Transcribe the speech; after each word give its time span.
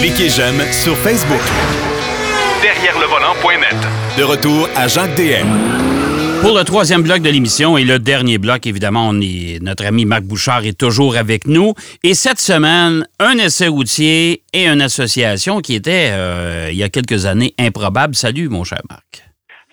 Cliquez 0.00 0.28
j'aime 0.28 0.60
sur 0.72 0.96
Facebook. 0.98 1.40
Derrière 2.62 2.98
le 2.98 3.06
volant.net. 3.06 3.76
De 4.18 4.22
retour 4.22 4.68
à 4.76 4.88
Jacques 4.88 5.14
DM. 5.14 5.46
Pour 6.42 6.56
le 6.56 6.62
troisième 6.64 7.02
bloc 7.02 7.22
de 7.22 7.30
l'émission 7.30 7.78
et 7.78 7.84
le 7.84 7.98
dernier 7.98 8.36
bloc, 8.36 8.66
évidemment, 8.66 9.08
on 9.08 9.20
est, 9.20 9.62
notre 9.62 9.86
ami 9.86 10.04
Marc 10.04 10.24
Bouchard 10.24 10.66
est 10.66 10.76
toujours 10.76 11.16
avec 11.16 11.46
nous. 11.46 11.72
Et 12.02 12.12
cette 12.12 12.38
semaine, 12.38 13.06
un 13.18 13.38
essai 13.38 13.68
routier 13.68 14.42
et 14.52 14.66
une 14.66 14.82
association 14.82 15.60
qui 15.60 15.74
était, 15.74 16.10
euh, 16.12 16.68
il 16.70 16.76
y 16.76 16.82
a 16.82 16.90
quelques 16.90 17.24
années, 17.24 17.54
improbable. 17.58 18.14
Salut, 18.14 18.50
mon 18.50 18.62
cher 18.62 18.82
Marc. 18.90 19.24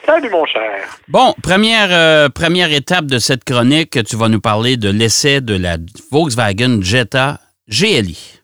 Salut, 0.06 0.30
mon 0.30 0.46
cher. 0.46 0.98
Bon, 1.10 1.36
première, 1.44 1.90
euh, 1.92 2.30
première 2.30 2.72
étape 2.72 3.06
de 3.06 3.20
cette 3.20 3.44
chronique, 3.44 4.02
tu 4.06 4.16
vas 4.16 4.30
nous 4.30 4.42
parler 4.42 4.78
de 4.78 4.90
l'essai 4.90 5.42
de 5.42 5.56
la 5.56 5.78
Volkswagen 6.10 6.82
Jetta 6.82 7.40
GLI. 7.68 8.41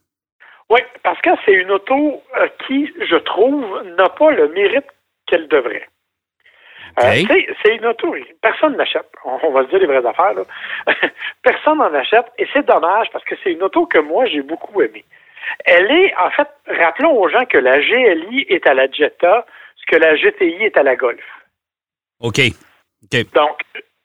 Oui, 0.69 0.81
parce 1.03 1.19
que 1.21 1.29
c'est 1.45 1.53
une 1.53 1.71
auto 1.71 2.21
euh, 2.37 2.47
qui, 2.65 2.91
je 2.99 3.15
trouve, 3.15 3.83
n'a 3.97 4.09
pas 4.09 4.31
le 4.31 4.49
mérite 4.49 4.87
qu'elle 5.25 5.47
devrait. 5.47 5.87
Euh, 6.99 7.23
c'est 7.63 7.75
une 7.75 7.85
auto, 7.85 8.15
personne 8.41 8.75
n'achète. 8.75 9.07
On, 9.23 9.51
va 9.51 9.63
se 9.63 9.69
dire 9.69 9.79
les 9.79 9.85
vraies 9.85 10.05
affaires. 10.05 10.33
Là. 10.33 10.43
personne 11.43 11.77
n'en 11.77 11.93
achète 11.93 12.25
et 12.39 12.47
c'est 12.53 12.65
dommage 12.65 13.07
parce 13.11 13.23
que 13.23 13.35
c'est 13.43 13.51
une 13.51 13.61
auto 13.61 13.85
que 13.85 13.99
moi 13.99 14.25
j'ai 14.25 14.41
beaucoup 14.41 14.81
aimée. 14.81 15.05
Elle 15.65 15.91
est, 15.91 16.15
en 16.17 16.31
fait, 16.31 16.47
rappelons 16.67 17.15
aux 17.17 17.29
gens 17.29 17.45
que 17.45 17.57
la 17.57 17.79
GLI 17.79 18.47
est 18.49 18.65
à 18.67 18.73
la 18.73 18.89
Jetta, 18.89 19.45
ce 19.75 19.85
que 19.85 20.01
la 20.01 20.15
GTI 20.15 20.63
est 20.63 20.77
à 20.77 20.83
la 20.83 20.95
Golf. 20.95 21.23
OK. 22.19 22.41
Donc, 23.11 23.61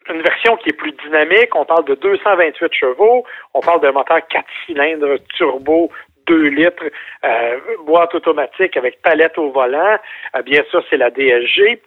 une 0.08 0.22
version 0.22 0.56
qui 0.58 0.70
est 0.70 0.76
plus 0.76 0.92
dynamique. 0.92 1.54
On 1.54 1.64
parle 1.64 1.84
de 1.86 1.94
228 1.94 2.72
chevaux. 2.74 3.24
On 3.54 3.60
parle 3.60 3.80
d'un 3.80 3.92
moteur 3.92 4.20
4 4.28 4.44
cylindres 4.66 5.18
turbo 5.34 5.90
2 6.26 6.48
litres, 6.48 6.84
euh, 7.24 7.58
boîte 7.86 8.14
automatique 8.14 8.76
avec 8.76 9.00
palette 9.02 9.38
au 9.38 9.50
volant. 9.50 9.98
Euh, 10.36 10.42
bien 10.42 10.62
sûr, 10.70 10.84
c'est 10.90 10.96
la 10.96 11.10
DSG. 11.10 11.80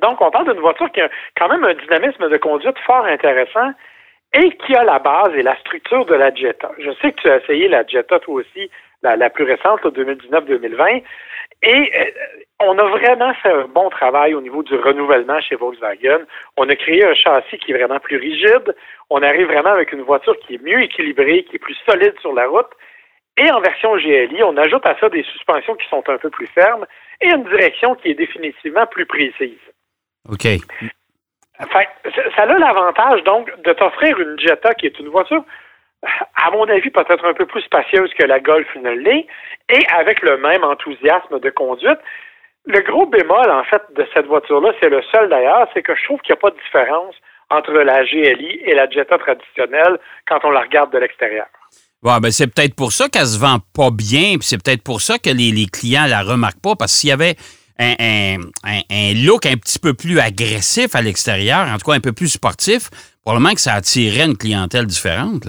Donc, 0.00 0.20
on 0.20 0.30
parle 0.30 0.52
d'une 0.52 0.60
voiture 0.60 0.90
qui 0.92 1.00
a 1.00 1.10
quand 1.36 1.48
même 1.48 1.64
un 1.64 1.74
dynamisme 1.74 2.28
de 2.28 2.36
conduite 2.36 2.78
fort 2.86 3.04
intéressant 3.04 3.72
et 4.32 4.50
qui 4.50 4.74
a 4.74 4.84
la 4.84 4.98
base 4.98 5.34
et 5.34 5.42
la 5.42 5.56
structure 5.56 6.04
de 6.06 6.14
la 6.14 6.32
Jetta. 6.32 6.70
Je 6.78 6.90
sais 7.02 7.12
que 7.12 7.20
tu 7.20 7.30
as 7.30 7.38
essayé 7.38 7.68
la 7.68 7.84
Jetta 7.84 8.20
toi 8.20 8.34
aussi, 8.34 8.70
la, 9.02 9.30
plus 9.30 9.44
récente, 9.44 9.82
2019-2020, 9.82 11.02
et 11.62 11.92
euh, 11.94 12.10
on 12.60 12.78
a 12.78 12.84
vraiment 12.84 13.34
fait 13.34 13.52
un 13.52 13.66
bon 13.66 13.90
travail 13.90 14.34
au 14.34 14.40
niveau 14.40 14.62
du 14.62 14.74
renouvellement 14.76 15.40
chez 15.40 15.56
Volkswagen. 15.56 16.20
On 16.56 16.68
a 16.68 16.76
créé 16.76 17.04
un 17.04 17.14
châssis 17.14 17.58
qui 17.58 17.72
est 17.72 17.76
vraiment 17.76 17.98
plus 17.98 18.16
rigide. 18.16 18.74
On 19.10 19.22
arrive 19.22 19.46
vraiment 19.46 19.70
avec 19.70 19.92
une 19.92 20.02
voiture 20.02 20.38
qui 20.40 20.54
est 20.54 20.62
mieux 20.62 20.82
équilibrée, 20.82 21.44
qui 21.44 21.56
est 21.56 21.58
plus 21.58 21.76
solide 21.86 22.14
sur 22.20 22.32
la 22.32 22.46
route. 22.46 22.70
Et 23.40 23.50
en 23.50 23.60
version 23.60 23.96
GLI, 23.96 24.42
on 24.42 24.56
ajoute 24.58 24.84
à 24.84 24.94
ça 25.00 25.08
des 25.08 25.22
suspensions 25.22 25.74
qui 25.74 25.88
sont 25.88 26.06
un 26.10 26.18
peu 26.18 26.28
plus 26.28 26.46
fermes 26.48 26.84
et 27.22 27.28
une 27.28 27.44
direction 27.44 27.94
qui 27.94 28.10
est 28.10 28.14
définitivement 28.14 28.86
plus 28.86 29.06
précise. 29.06 29.58
OK. 30.28 30.46
Enfin, 31.58 31.80
ça 32.36 32.42
a 32.42 32.46
l'avantage, 32.46 33.24
donc, 33.24 33.50
de 33.62 33.72
t'offrir 33.72 34.20
une 34.20 34.38
Jetta 34.38 34.74
qui 34.74 34.86
est 34.86 34.98
une 34.98 35.08
voiture, 35.08 35.42
à 36.36 36.50
mon 36.50 36.68
avis, 36.68 36.90
peut-être 36.90 37.24
un 37.24 37.32
peu 37.32 37.46
plus 37.46 37.62
spacieuse 37.62 38.12
que 38.12 38.26
la 38.26 38.40
Golf 38.40 38.68
ne 38.76 38.90
l'est, 38.90 39.26
et 39.70 39.86
avec 39.96 40.20
le 40.20 40.36
même 40.36 40.62
enthousiasme 40.62 41.40
de 41.40 41.50
conduite. 41.50 41.98
Le 42.66 42.80
gros 42.80 43.06
bémol, 43.06 43.50
en 43.50 43.64
fait, 43.64 43.82
de 43.94 44.06
cette 44.12 44.26
voiture-là, 44.26 44.72
c'est 44.82 44.90
le 44.90 45.00
seul 45.12 45.30
d'ailleurs, 45.30 45.66
c'est 45.72 45.82
que 45.82 45.94
je 45.94 46.04
trouve 46.04 46.20
qu'il 46.20 46.34
n'y 46.34 46.38
a 46.38 46.42
pas 46.42 46.50
de 46.50 46.60
différence 46.60 47.14
entre 47.48 47.72
la 47.72 48.04
GLI 48.04 48.60
et 48.66 48.74
la 48.74 48.88
Jetta 48.88 49.16
traditionnelle 49.16 49.98
quand 50.28 50.44
on 50.44 50.50
la 50.50 50.60
regarde 50.60 50.92
de 50.92 50.98
l'extérieur. 50.98 51.46
Bon, 52.02 52.16
ben 52.18 52.30
c'est 52.30 52.46
peut-être 52.46 52.74
pour 52.74 52.92
ça 52.92 53.08
qu'elle 53.08 53.26
se 53.26 53.38
vend 53.38 53.58
pas 53.76 53.90
bien, 53.90 54.38
puis 54.38 54.48
c'est 54.48 54.62
peut-être 54.62 54.82
pour 54.82 55.02
ça 55.02 55.18
que 55.18 55.28
les, 55.28 55.52
les 55.52 55.66
clients 55.66 56.06
la 56.08 56.22
remarquent 56.22 56.62
pas, 56.62 56.74
parce 56.74 56.92
s'il 56.92 57.10
y 57.10 57.12
avait 57.12 57.36
un, 57.80 59.14
look 59.26 59.46
un 59.46 59.56
petit 59.56 59.78
peu 59.78 59.94
plus 59.94 60.18
agressif 60.18 60.94
à 60.94 61.02
l'extérieur, 61.02 61.66
en 61.68 61.76
tout 61.78 61.90
cas 61.90 61.96
un 61.96 62.00
peu 62.00 62.12
plus 62.12 62.28
sportif, 62.28 62.90
probablement 63.24 63.54
que 63.54 63.60
ça 63.60 63.74
attirerait 63.74 64.26
une 64.26 64.36
clientèle 64.36 64.86
différente. 64.86 65.48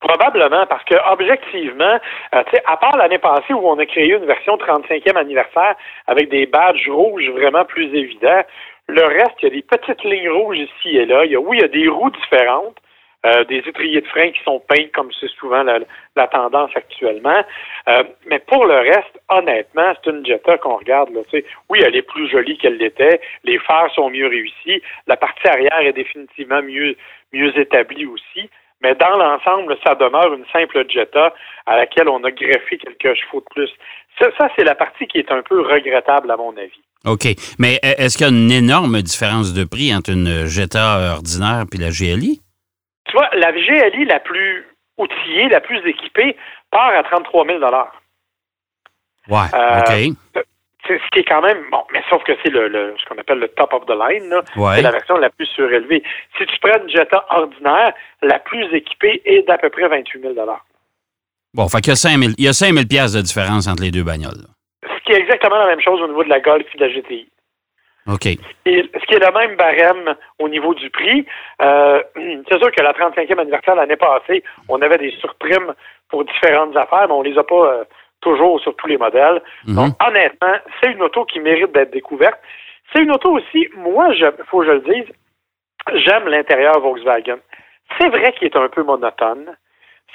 Probablement, 0.00 0.66
parce 0.66 0.82
que 0.84 0.96
objectivement, 1.12 1.98
euh, 2.34 2.42
à 2.66 2.76
part 2.76 2.96
l'année 2.96 3.18
passée 3.18 3.54
où 3.54 3.68
on 3.68 3.78
a 3.78 3.86
créé 3.86 4.12
une 4.12 4.26
version 4.26 4.56
35e 4.56 5.16
anniversaire 5.16 5.76
avec 6.08 6.28
des 6.28 6.46
badges 6.46 6.88
rouges 6.88 7.30
vraiment 7.30 7.64
plus 7.64 7.86
évidents, 7.94 8.42
le 8.88 9.04
reste, 9.04 9.36
il 9.42 9.44
y 9.44 9.52
a 9.52 9.54
des 9.54 9.62
petites 9.62 10.02
lignes 10.02 10.30
rouges 10.30 10.58
ici 10.58 10.96
et 10.96 11.06
là. 11.06 11.24
Il 11.24 11.30
y 11.30 11.36
a, 11.36 11.40
oui, 11.40 11.58
il 11.58 11.62
y 11.62 11.64
a 11.64 11.68
des 11.68 11.88
roues 11.88 12.10
différentes, 12.10 12.76
euh, 13.24 13.44
des 13.44 13.58
étriers 13.58 14.00
de 14.00 14.06
frein 14.08 14.32
qui 14.32 14.42
sont 14.42 14.60
peints 14.66 14.88
comme 14.92 15.10
c'est 15.20 15.30
souvent 15.30 15.62
la, 15.62 16.26
tendance 16.26 16.70
actuellement. 16.74 17.44
Euh, 17.88 18.02
mais 18.26 18.40
pour 18.40 18.66
le 18.66 18.74
reste, 18.74 19.16
honnêtement, 19.28 19.92
c'est 19.94 20.10
une 20.10 20.26
Jetta 20.26 20.58
qu'on 20.58 20.78
regarde. 20.78 21.10
Là, 21.10 21.20
oui, 21.68 21.80
elle 21.84 21.94
est 21.94 22.02
plus 22.02 22.28
jolie 22.28 22.58
qu'elle 22.58 22.78
l'était. 22.78 23.20
Les 23.44 23.60
phares 23.60 23.94
sont 23.94 24.10
mieux 24.10 24.26
réussis. 24.26 24.82
La 25.06 25.16
partie 25.16 25.46
arrière 25.46 25.78
est 25.78 25.92
définitivement 25.92 26.62
mieux, 26.62 26.96
établie 27.32 28.06
aussi. 28.06 28.50
Mais 28.82 28.96
dans 28.96 29.16
l'ensemble, 29.16 29.76
ça 29.86 29.94
demeure 29.94 30.34
une 30.34 30.44
simple 30.52 30.84
Jetta 30.88 31.32
à 31.66 31.76
laquelle 31.76 32.08
on 32.08 32.24
a 32.24 32.30
greffé 32.32 32.78
quelques 32.78 33.16
chevaux 33.20 33.38
de 33.38 33.46
plus. 33.54 33.70
Ça, 34.18 34.30
ça 34.36 34.48
c'est 34.56 34.64
la 34.64 34.74
partie 34.74 35.06
qui 35.06 35.18
est 35.18 35.30
un 35.30 35.42
peu 35.42 35.60
regrettable 35.60 36.28
à 36.28 36.36
mon 36.36 36.56
avis. 36.56 36.82
OK. 37.04 37.28
Mais 37.60 37.76
e, 37.84 37.94
est-ce 37.98 38.18
qu'il 38.18 38.26
y 38.26 38.30
a 38.30 38.32
une 38.32 38.50
énorme 38.50 39.00
différence 39.00 39.54
de 39.54 39.62
prix 39.62 39.94
entre 39.94 40.10
une 40.10 40.46
Jetta 40.46 41.14
ordinaire 41.14 41.66
et 41.72 41.78
la 41.78 41.90
GLI? 41.90 42.40
Tu 43.12 43.18
vois, 43.18 43.28
la 43.34 43.52
GLI 43.52 44.06
la 44.06 44.20
plus 44.20 44.64
outillée, 44.96 45.50
la 45.50 45.60
plus 45.60 45.86
équipée, 45.86 46.34
part 46.70 46.94
à 46.96 47.02
33 47.02 47.44
000 47.44 47.58
Ouais, 49.28 49.38
euh, 49.52 49.80
OK. 49.80 50.44
C'est 50.86 50.98
ce 50.98 51.10
qui 51.12 51.18
est 51.20 51.24
quand 51.24 51.42
même 51.42 51.62
bon, 51.70 51.84
mais 51.92 52.02
sauf 52.08 52.24
que 52.24 52.32
c'est 52.42 52.50
le, 52.50 52.94
ce 52.98 53.04
qu'on 53.04 53.18
appelle 53.20 53.38
le 53.38 53.48
top 53.48 53.74
of 53.74 53.84
the 53.84 53.90
line, 53.90 54.30
là. 54.30 54.40
c'est 54.54 54.82
la 54.82 54.90
version 54.90 55.18
la 55.18 55.28
plus 55.28 55.44
surélevée. 55.44 56.02
Si 56.38 56.46
tu 56.46 56.58
prends 56.60 56.82
une 56.82 56.88
Jetta 56.88 57.24
ordinaire, 57.28 57.92
la 58.22 58.38
plus 58.38 58.64
équipée 58.74 59.20
est 59.26 59.46
d'à 59.46 59.58
peu 59.58 59.68
près 59.68 59.88
28 59.88 60.22
000 60.22 60.34
Bon, 61.52 61.68
fait 61.68 61.82
qu'il 61.82 61.90
y 61.90 61.92
a 61.92 61.96
5 61.96 62.18
000, 62.18 62.32
il 62.38 62.44
y 62.44 62.48
a 62.48 62.54
5 62.54 62.72
000 62.72 62.78
de 62.78 63.20
différence 63.20 63.68
entre 63.68 63.82
les 63.82 63.90
deux 63.90 64.02
bagnoles. 64.02 64.46
Ce 64.82 65.04
qui 65.04 65.12
est 65.12 65.20
exactement 65.20 65.58
la 65.58 65.66
même 65.66 65.82
chose 65.82 66.00
au 66.00 66.08
niveau 66.08 66.24
de 66.24 66.30
la 66.30 66.40
Golf 66.40 66.64
et 66.74 66.78
de 66.78 66.84
la 66.86 66.90
GTI. 66.90 67.28
OK. 68.06 68.26
Et 68.26 68.38
ce 68.66 69.06
qui 69.06 69.14
est 69.14 69.24
le 69.24 69.32
même 69.32 69.56
barème 69.56 70.14
au 70.38 70.48
niveau 70.48 70.74
du 70.74 70.90
prix. 70.90 71.24
Euh, 71.60 72.02
c'est 72.48 72.58
sûr 72.58 72.72
que 72.72 72.82
la 72.82 72.92
35e 72.92 73.38
anniversaire 73.38 73.76
l'année 73.76 73.96
passée, 73.96 74.42
on 74.68 74.80
avait 74.82 74.98
des 74.98 75.12
surprimes 75.20 75.72
pour 76.08 76.24
différentes 76.24 76.76
affaires, 76.76 77.06
mais 77.08 77.14
on 77.14 77.22
les 77.22 77.38
a 77.38 77.44
pas 77.44 77.72
euh, 77.72 77.84
toujours 78.20 78.60
sur 78.60 78.74
tous 78.76 78.88
les 78.88 78.98
modèles. 78.98 79.42
Mhm. 79.66 79.74
Donc, 79.74 79.94
honnêtement, 80.06 80.54
c'est 80.80 80.92
une 80.92 81.02
auto 81.02 81.24
qui 81.24 81.40
mérite 81.40 81.72
d'être 81.72 81.92
découverte. 81.92 82.40
C'est 82.92 83.02
une 83.02 83.12
auto 83.12 83.30
aussi, 83.32 83.68
moi, 83.76 84.08
il 84.14 84.32
faut 84.50 84.60
que 84.60 84.66
je 84.66 84.72
le 84.72 84.80
dise, 84.80 85.12
j'aime 85.94 86.28
l'intérieur 86.28 86.80
Volkswagen. 86.80 87.38
C'est 87.98 88.08
vrai 88.08 88.32
qu'il 88.32 88.48
est 88.48 88.56
un 88.56 88.68
peu 88.68 88.82
monotone. 88.82 89.56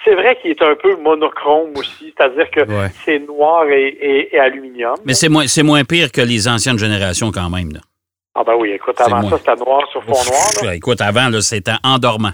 C'est 0.04 0.16
vrai 0.16 0.38
qu'il 0.42 0.52
est 0.52 0.62
un 0.62 0.76
peu 0.76 0.96
monochrome 0.98 1.72
aussi, 1.76 2.14
c'est-à-dire 2.16 2.50
que 2.52 2.62
c'est 3.04 3.20
noir 3.20 3.66
et, 3.70 4.30
aluminium. 4.40 4.96
Mais 5.06 5.14
c'est 5.14 5.30
moins, 5.30 5.48
c'est 5.48 5.64
moins 5.64 5.84
pire 5.84 6.12
que 6.12 6.22
les 6.22 6.48
anciennes 6.48 6.80
générations 6.80 7.32
quand 7.32 7.50
même. 7.50 7.74
Là. 7.74 7.80
Ah 8.36 8.44
ben 8.46 8.54
oui, 8.58 8.72
écoute, 8.72 9.00
avant 9.02 9.28
ça, 9.30 9.38
c'était 9.38 9.56
noir 9.56 9.82
sur 9.92 10.04
fond 10.04 10.12
noir. 10.64 10.74
Écoute, 10.74 11.02
avant, 11.02 11.30
c'était 11.42 11.74
endormant. 11.84 12.34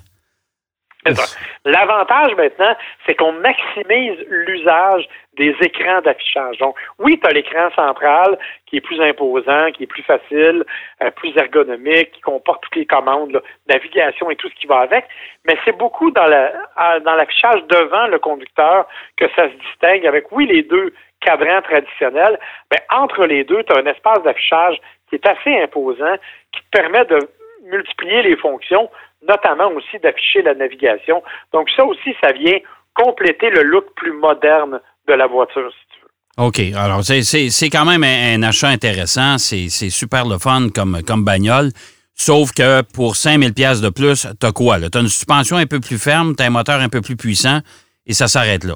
L'avantage 1.66 2.36
maintenant, 2.36 2.76
c'est 3.06 3.16
qu'on 3.16 3.34
maximise 3.34 4.18
l'usage 4.30 5.08
des 5.38 5.56
écrans 5.62 6.02
d'affichage. 6.02 6.58
Donc, 6.60 6.76
oui, 7.00 7.20
tu 7.20 7.28
as 7.28 7.32
l'écran 7.32 7.70
central 7.76 8.38
qui 8.66 8.78
est 8.78 8.82
plus 8.82 9.02
imposant, 9.02 9.72
qui 9.72 9.84
est 9.84 9.88
plus 9.88 10.04
facile, 10.04 10.64
euh, 11.02 11.12
plus 11.12 11.36
ergonomique, 11.36 12.12
qui 12.12 12.22
comporte 12.22 12.64
toutes 12.64 12.76
les 12.76 12.86
commandes, 12.86 13.42
navigation 13.68 14.30
et 14.30 14.36
tout 14.36 14.50
ce 14.50 14.56
qui 14.56 14.68
va 14.68 14.80
avec, 14.80 15.06
mais 15.46 15.58
c'est 15.66 15.78
beaucoup 15.78 16.12
dans 16.12 16.28
l'affichage 16.28 17.64
devant 17.68 18.08
le 18.08 18.20
conducteur 18.20 18.88
que 19.18 19.26
ça 19.36 19.50
se 19.50 19.56
distingue 19.56 20.06
avec, 20.06 20.32
oui, 20.32 20.46
les 20.46 20.64
deux 20.64 20.94
cadrans 21.22 21.62
traditionnels, 21.62 22.40
mais 22.72 22.80
entre 22.92 23.26
les 23.26 23.44
deux, 23.44 23.64
tu 23.64 23.74
as 23.74 23.80
un 23.80 23.86
espace 23.86 24.22
d'affichage 24.24 24.78
qui 25.10 25.16
est 25.16 25.28
assez 25.28 25.56
imposant, 25.62 26.16
qui 26.52 26.62
te 26.62 26.70
permet 26.78 27.06
de 27.06 27.20
multiplier 27.64 28.22
les 28.24 28.36
fonctions, 28.38 28.90
notamment 29.28 29.70
aussi 29.70 30.00
d'afficher 30.00 30.42
la 30.42 30.54
navigation. 30.54 31.24
Donc 31.52 31.70
ça 31.76 31.86
aussi, 31.86 32.16
ça 32.24 32.32
vient 32.32 32.60
compléter 32.94 33.50
le 33.50 33.64
look 33.64 33.86
plus 33.96 34.14
moderne 34.14 34.80
de 35.08 35.14
la 35.14 35.28
voiture, 35.28 35.72
si 35.72 35.96
tu 35.96 36.02
veux. 36.02 36.46
OK. 36.46 36.60
Alors, 36.76 37.04
c'est 37.04 37.70
quand 37.70 37.86
même 37.86 38.04
un, 38.04 38.44
achat 38.44 38.68
intéressant. 38.68 39.38
C'est 39.38 39.70
super 39.70 40.26
le 40.26 40.38
fun 40.38 40.68
comme, 40.74 41.02
comme 41.06 41.24
bagnole. 41.24 41.70
Sauf 42.16 42.52
que 42.52 42.84
pour 42.94 43.16
5000 43.16 43.54
pièces 43.54 43.82
de 43.82 43.90
plus, 43.90 44.28
tu 44.40 44.46
as 44.46 44.52
quoi? 44.52 44.78
Tu 44.80 44.98
as 44.98 45.02
une 45.02 45.08
suspension 45.08 45.58
un 45.58 45.66
peu 45.66 45.80
plus 45.80 45.98
ferme, 45.98 46.36
tu 46.36 46.44
as 46.44 46.46
un 46.46 46.52
moteur 46.52 46.80
un 46.80 46.90
peu 46.90 47.02
plus 47.02 47.16
puissant 47.16 47.60
et 48.06 48.14
ça 48.14 48.28
s'arrête 48.28 48.64
là. 48.64 48.76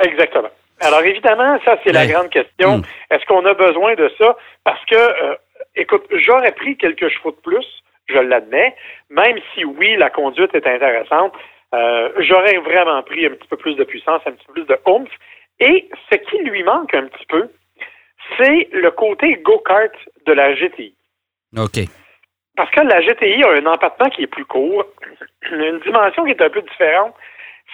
Exactement. 0.00 0.48
Alors 0.80 1.02
évidemment, 1.02 1.58
ça 1.64 1.76
c'est 1.84 1.92
la 1.92 2.06
grande 2.06 2.30
question. 2.30 2.78
Hmm. 2.78 2.82
Est-ce 3.10 3.24
qu'on 3.26 3.44
a 3.44 3.54
besoin 3.54 3.94
de 3.94 4.10
ça? 4.18 4.36
Parce 4.64 4.84
que, 4.86 4.96
euh, 4.96 5.34
écoute, 5.76 6.04
j'aurais 6.12 6.52
pris 6.52 6.76
quelques 6.76 7.08
chevaux 7.08 7.30
de 7.30 7.40
plus, 7.42 7.66
je 8.08 8.18
l'admets, 8.18 8.74
même 9.10 9.38
si 9.54 9.64
oui, 9.64 9.96
la 9.96 10.10
conduite 10.10 10.54
est 10.54 10.66
intéressante, 10.66 11.32
euh, 11.74 12.10
j'aurais 12.18 12.58
vraiment 12.58 13.02
pris 13.02 13.26
un 13.26 13.30
petit 13.30 13.48
peu 13.48 13.56
plus 13.56 13.74
de 13.76 13.84
puissance, 13.84 14.20
un 14.26 14.32
petit 14.32 14.46
peu 14.46 14.52
plus 14.52 14.66
de 14.66 14.78
oomph. 14.86 15.08
Et 15.60 15.88
ce 16.10 16.18
qui 16.18 16.38
lui 16.38 16.62
manque 16.62 16.92
un 16.94 17.06
petit 17.06 17.26
peu, 17.26 17.48
c'est 18.36 18.68
le 18.72 18.90
côté 18.90 19.36
go-kart 19.36 19.92
de 20.26 20.32
la 20.32 20.54
GTI. 20.54 20.94
OK. 21.56 21.78
Parce 22.56 22.70
que 22.70 22.80
la 22.80 23.00
GTI 23.00 23.42
a 23.44 23.52
un 23.52 23.66
empattement 23.66 24.10
qui 24.10 24.22
est 24.22 24.26
plus 24.26 24.44
court, 24.44 24.84
une 25.50 25.80
dimension 25.80 26.24
qui 26.24 26.30
est 26.32 26.42
un 26.42 26.50
peu 26.50 26.62
différente. 26.62 27.14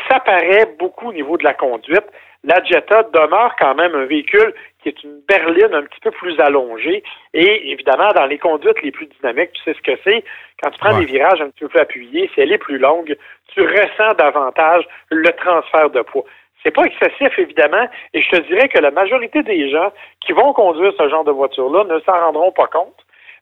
Ça 0.08 0.20
paraît 0.20 0.66
beaucoup 0.78 1.08
au 1.08 1.12
niveau 1.12 1.36
de 1.36 1.44
la 1.44 1.54
conduite. 1.54 2.04
La 2.44 2.62
Jetta 2.62 3.02
demeure 3.02 3.56
quand 3.58 3.74
même 3.74 3.94
un 3.96 4.04
véhicule 4.04 4.54
qui 4.82 4.88
est 4.88 5.02
une 5.02 5.20
berline 5.28 5.74
un 5.74 5.82
petit 5.82 6.00
peu 6.00 6.10
plus 6.10 6.38
allongée. 6.40 7.02
Et 7.34 7.70
évidemment, 7.72 8.10
dans 8.12 8.26
les 8.26 8.38
conduites 8.38 8.80
les 8.82 8.92
plus 8.92 9.06
dynamiques, 9.06 9.52
tu 9.52 9.62
sais 9.64 9.74
ce 9.74 9.82
que 9.82 9.98
c'est. 10.04 10.24
Quand 10.62 10.70
tu 10.70 10.78
prends 10.78 10.94
Ouais. 10.94 11.00
des 11.04 11.12
virages 11.12 11.40
un 11.40 11.50
petit 11.50 11.60
peu 11.60 11.68
plus 11.68 11.80
appuyés, 11.80 12.30
si 12.34 12.40
elle 12.40 12.52
est 12.52 12.58
plus 12.58 12.78
longue, 12.78 13.16
tu 13.54 13.60
ressens 13.62 14.14
davantage 14.18 14.84
le 15.10 15.30
transfert 15.32 15.90
de 15.90 16.02
poids. 16.02 16.24
C'est 16.62 16.72
pas 16.72 16.82
excessif, 16.84 17.38
évidemment, 17.38 17.88
et 18.14 18.20
je 18.22 18.30
te 18.30 18.40
dirais 18.48 18.68
que 18.68 18.78
la 18.80 18.90
majorité 18.90 19.42
des 19.42 19.70
gens 19.70 19.92
qui 20.24 20.32
vont 20.32 20.52
conduire 20.52 20.92
ce 20.98 21.08
genre 21.08 21.24
de 21.24 21.30
voiture-là 21.30 21.84
ne 21.84 22.00
s'en 22.00 22.12
rendront 22.18 22.50
pas 22.52 22.66
compte. 22.66 22.96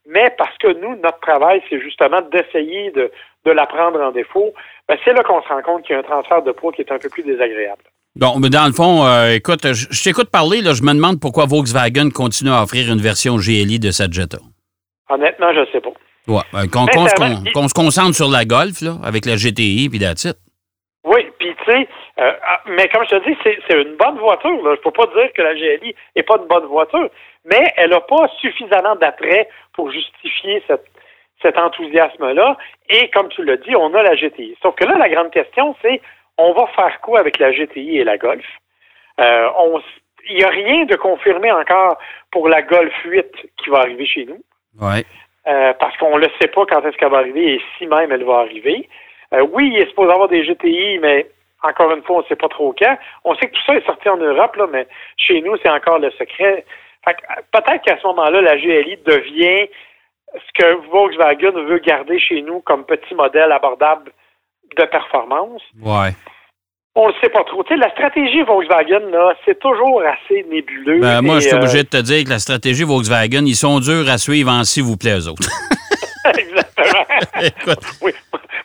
Mais 0.09 0.31
parce 0.39 0.57
que 0.59 0.69
nous, 0.69 0.95
notre 0.97 1.19
travail, 1.21 1.63
c'est 1.69 1.81
justement 1.81 2.21
d'essayer 2.21 2.91
de, 2.93 3.11
de 3.45 3.51
la 3.51 3.67
prendre 3.67 4.01
en 4.01 4.13
défaut, 4.13 4.53
ben, 4.89 4.97
c'est 5.05 5.13
là 5.15 5.23
qu'on 5.25 5.43
se 5.43 5.49
rend 5.49 5.63
compte 5.63 5.83
qu'il 5.83 5.95
y 5.95 5.97
a 5.97 6.01
un 6.01 6.05
transfert 6.05 6.43
de 6.43 6.53
poids 6.53 6.73
qui 6.73 6.83
est 6.83 6.93
un 6.93 6.99
peu 6.99 7.09
plus 7.09 7.25
désagréable. 7.25 7.83
Bon, 8.17 8.39
mais 8.41 8.49
dans 8.49 8.65
le 8.65 8.73
fond, 8.73 9.05
euh, 9.05 9.37
écoute, 9.37 9.61
je, 9.63 9.93
je 9.93 10.03
t'écoute 10.03 10.31
parler, 10.33 10.63
là, 10.63 10.73
je 10.73 10.81
me 10.81 10.95
demande 10.95 11.21
pourquoi 11.21 11.45
Volkswagen 11.45 12.09
continue 12.09 12.51
à 12.51 12.63
offrir 12.63 12.91
une 12.91 12.99
version 12.99 13.37
GLI 13.37 13.79
de 13.79 13.91
sa 13.91 14.09
Jetta. 14.09 14.39
Honnêtement, 15.11 15.53
je 15.53 15.61
ne 15.61 15.67
sais 15.67 15.83
pas. 15.83 15.93
Ouais, 16.27 16.41
euh, 16.55 16.65
qu'on 16.73 17.69
se 17.69 17.75
concentre 17.75 18.17
sur 18.17 18.31
la 18.31 18.47
Golf, 18.47 18.81
là, 18.81 18.97
avec 19.05 19.27
la 19.27 19.37
GTI, 19.37 19.91
puis 19.91 20.01
that's 20.01 20.25
it. 20.25 20.37
Oui, 21.05 21.29
puis 21.39 21.55
tu 21.61 21.71
sais, 21.71 21.87
euh, 22.19 22.33
ah, 22.49 22.63
mais 22.65 22.89
comme 22.89 23.05
je 23.05 23.17
te 23.17 23.29
dis, 23.29 23.37
c'est 23.45 23.77
une 23.77 23.97
bonne 23.97 24.17
voiture. 24.17 24.65
Là. 24.65 24.75
Je 24.77 24.81
peux 24.81 24.97
pas 24.97 25.07
dire 25.13 25.31
que 25.37 25.43
la 25.43 25.53
GLI 25.53 25.95
est 26.17 26.23
pas 26.23 26.37
une 26.41 26.49
bonne 26.49 26.67
voiture, 26.73 27.11
mais 27.45 27.69
elle 27.77 27.91
n'a 27.91 28.01
pas 28.01 28.29
suffisamment 28.41 28.97
d'attrait 28.97 29.47
pour 29.75 29.93
justifier 29.93 30.63
cette, 30.67 30.87
cet 31.43 31.59
enthousiasme-là. 31.59 32.57
Et 32.89 33.11
comme 33.11 33.29
tu 33.29 33.45
l'as 33.45 33.59
dit, 33.59 33.77
on 33.77 33.93
a 33.93 34.03
la 34.03 34.17
GTI. 34.17 34.57
Sauf 34.63 34.75
que 34.75 34.87
là, 34.87 34.97
la 34.97 35.11
grande 35.11 35.31
question, 35.31 35.77
c'est 35.83 36.01
on 36.39 36.53
va 36.53 36.67
faire 36.69 37.01
quoi 37.01 37.21
avec 37.21 37.39
la 37.39 37.53
GTI 37.53 37.99
et 37.99 38.05
la 38.05 38.19
Golf? 38.19 38.45
Euh, 39.19 39.49
on 39.59 39.81
il 40.29 40.37
n'y 40.37 40.45
a 40.45 40.49
rien 40.49 40.85
de 40.85 40.97
confirmé 40.97 41.51
encore 41.53 41.99
pour 42.31 42.49
la 42.49 42.63
Golf 42.63 42.93
8 43.05 43.25
qui 43.57 43.71
va 43.71 43.79
arriver 43.79 44.07
chez 44.07 44.25
nous. 44.25 44.43
Ouais. 44.81 45.05
Euh, 45.47 45.73
parce 45.75 45.97
qu'on 45.99 46.19
ne 46.19 46.27
sait 46.41 46.49
pas 46.49 46.67
quand 46.67 46.85
est-ce 46.85 46.97
qu'elle 46.97 47.11
va 47.11 47.19
arriver 47.19 47.55
et 47.55 47.63
si 47.79 47.87
même 47.87 48.11
elle 48.11 48.25
va 48.25 48.39
arriver. 48.39 48.89
Euh, 49.33 49.47
oui, 49.53 49.71
il 49.73 49.79
est 49.79 49.89
supposé 49.89 50.13
avoir 50.13 50.29
des 50.29 50.45
GTI, 50.45 50.99
mais 50.99 51.27
encore 51.63 51.93
une 51.93 52.03
fois, 52.03 52.17
on 52.17 52.23
ne 52.23 52.27
sait 52.27 52.37
pas 52.37 52.49
trop 52.49 52.75
quand. 52.77 52.99
On 53.25 53.35
sait 53.37 53.47
que 53.47 53.55
tout 53.55 53.63
ça 53.67 53.75
est 53.75 53.87
sorti 53.87 54.09
en 54.09 54.17
Europe, 54.17 54.57
là, 54.57 54.67
mais 54.71 54.87
chez 55.17 55.41
nous, 55.43 55.57
c'est 55.63 55.71
encore 55.71 55.99
le 55.99 56.11
secret. 56.13 56.65
Fait 57.05 57.15
que, 57.15 57.21
peut-être 57.53 57.83
qu'à 57.83 57.99
ce 57.99 58.07
moment-là, 58.09 58.41
la 58.41 58.57
GLI 58.57 58.99
devient 59.05 59.69
ce 60.35 60.63
que 60.63 60.75
Volkswagen 60.91 61.53
veut 61.53 61.79
garder 61.79 62.19
chez 62.19 62.43
nous 62.43 62.61
comme 62.61 62.85
petit 62.85 63.15
modèle 63.15 63.53
abordable 63.53 64.13
de 64.77 64.85
performance. 64.85 65.63
Ouais. 65.83 66.15
On 66.95 67.09
ne 67.09 67.13
le 67.13 67.15
sait 67.23 67.29
pas 67.29 67.45
trop. 67.45 67.63
Tu 67.65 67.75
sais, 67.75 67.79
la 67.79 67.91
stratégie 67.91 68.43
Volkswagen, 68.43 69.11
là, 69.11 69.35
c'est 69.45 69.59
toujours 69.59 70.03
assez 70.03 70.45
nébuleux. 70.51 71.01
Ben, 71.01 71.21
moi, 71.21 71.41
je 71.41 71.47
suis 71.49 71.55
euh, 71.55 71.59
obligé 71.59 71.83
de 71.83 71.89
te 71.89 71.99
dire 71.99 72.25
que 72.25 72.31
la 72.31 72.39
stratégie 72.39 72.85
Volkswagen, 72.85 73.45
ils 73.45 73.55
sont 73.55 73.81
durs 73.81 74.09
à 74.09 74.17
suivre 74.17 74.51
en 74.51 74.65
s'il 74.65 74.85
vous 74.85 74.97
plaît, 74.97 75.19
eux 75.19 75.29
autres. 75.29 75.49
Exactement. 76.39 77.05
Écoute. 77.43 77.79
oui. 78.03 78.13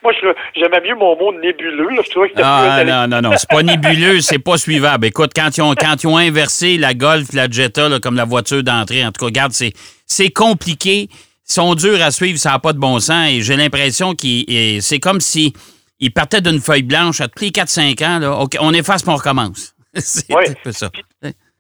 Moi, 0.03 0.13
j'aimais 0.56 0.81
mieux 0.81 0.95
mon 0.95 1.15
mot 1.18 1.31
nébuleux. 1.39 1.89
Là. 1.89 2.01
Je 2.04 2.09
trouvais 2.09 2.30
que 2.30 2.36
c'était 2.36 2.44
Ah, 2.44 2.80
plus 2.81 2.89
non, 2.89 3.07
non, 3.07 3.21
non. 3.21 3.38
C'est 3.38 3.50
pas 3.50 3.62
nébuleux, 3.62 4.21
c'est 4.21 4.39
pas 4.39 4.57
suivable. 4.57 5.06
Écoute, 5.06 5.31
quand 5.36 5.56
ils 5.56 5.62
ont, 5.62 5.75
quand 5.75 6.04
ils 6.04 6.07
ont 6.07 6.18
inversé 6.18 6.77
la 6.77 6.94
Golf, 6.94 7.33
la 7.33 7.50
Jetta, 7.50 7.88
là, 7.89 8.00
comme 8.00 8.15
la 8.15 8.25
voiture 8.25 8.63
d'entrée, 8.63 9.06
en 9.06 9.12
tout 9.12 9.19
cas, 9.19 9.25
regarde, 9.25 9.51
c'est, 9.51 9.74
c'est 10.07 10.30
compliqué. 10.30 11.09
Ils 11.12 11.54
sont 11.54 11.75
durs 11.75 12.01
à 12.01 12.12
suivre, 12.12 12.39
ça 12.39 12.51
n'a 12.51 12.59
pas 12.59 12.74
de 12.74 12.80
bon 12.80 13.00
sens. 13.00 13.30
Et 13.30 13.42
j'ai 13.42 13.56
l'impression 13.57 14.13
qu'ils, 14.15 14.81
c'est 14.81 15.00
comme 15.00 15.19
si 15.19 15.54
ils 16.01 16.12
partaient 16.12 16.42
d'une 16.42 16.59
feuille 16.59 16.83
blanche 16.83 17.21
à 17.21 17.27
tous 17.30 17.44
les 17.44 17.51
4-5 17.51 18.01
ans. 18.03 18.19
Là. 18.19 18.31
OK, 18.42 18.57
on 18.59 18.74
efface, 18.74 19.06
mais 19.07 19.13
on 19.13 19.18
recommence. 19.18 19.74
c'est 19.95 20.33
Oui. 20.36 20.44
un 20.50 20.53
peu 20.63 20.71
ça. 20.71 20.89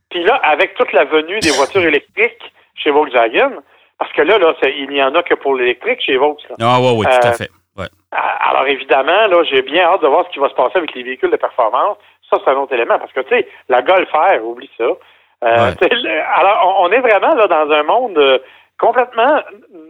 Puis 0.09 0.23
là, 0.25 0.35
avec 0.43 0.73
toute 0.75 0.91
la 0.91 1.05
venue 1.05 1.39
des 1.39 1.51
voitures 1.51 1.83
électriques 1.85 2.41
chez 2.75 2.91
Volkswagen, 2.91 3.51
parce 3.97 4.11
que 4.13 4.21
là, 4.23 4.37
là 4.39 4.53
il 4.63 4.89
n'y 4.89 5.01
en 5.01 5.15
a 5.15 5.23
que 5.23 5.35
pour 5.35 5.55
l'électrique 5.55 6.01
chez 6.01 6.17
Volkswagen. 6.17 6.55
Ah, 6.59 6.79
oui, 6.81 6.91
oui, 6.97 7.05
tout 7.05 7.27
à 7.27 7.29
Euh, 7.29 7.33
fait. 7.33 7.49
Ouais. 7.77 7.87
Alors 8.11 8.67
évidemment, 8.67 9.27
là, 9.27 9.43
j'ai 9.49 9.61
bien 9.61 9.83
hâte 9.85 10.01
de 10.01 10.07
voir 10.07 10.25
ce 10.27 10.31
qui 10.33 10.39
va 10.39 10.49
se 10.49 10.55
passer 10.55 10.77
avec 10.77 10.93
les 10.95 11.03
véhicules 11.03 11.31
de 11.31 11.37
performance. 11.37 11.97
Ça, 12.29 12.37
c'est 12.43 12.51
un 12.51 12.55
autre 12.55 12.73
élément, 12.73 12.97
parce 12.99 13.13
que, 13.13 13.21
tu 13.21 13.29
sais, 13.29 13.47
la 13.69 13.81
Golf 13.81 14.09
R, 14.11 14.43
oublie 14.43 14.69
ça. 14.77 14.83
Euh, 14.83 15.71
Ouais. 15.71 16.23
alors, 16.35 16.77
on, 16.81 16.85
on 16.87 16.91
est 16.91 16.99
vraiment 16.99 17.33
là 17.35 17.47
dans 17.47 17.71
un 17.71 17.83
monde 17.83 18.17
euh, 18.17 18.39
complètement 18.79 19.41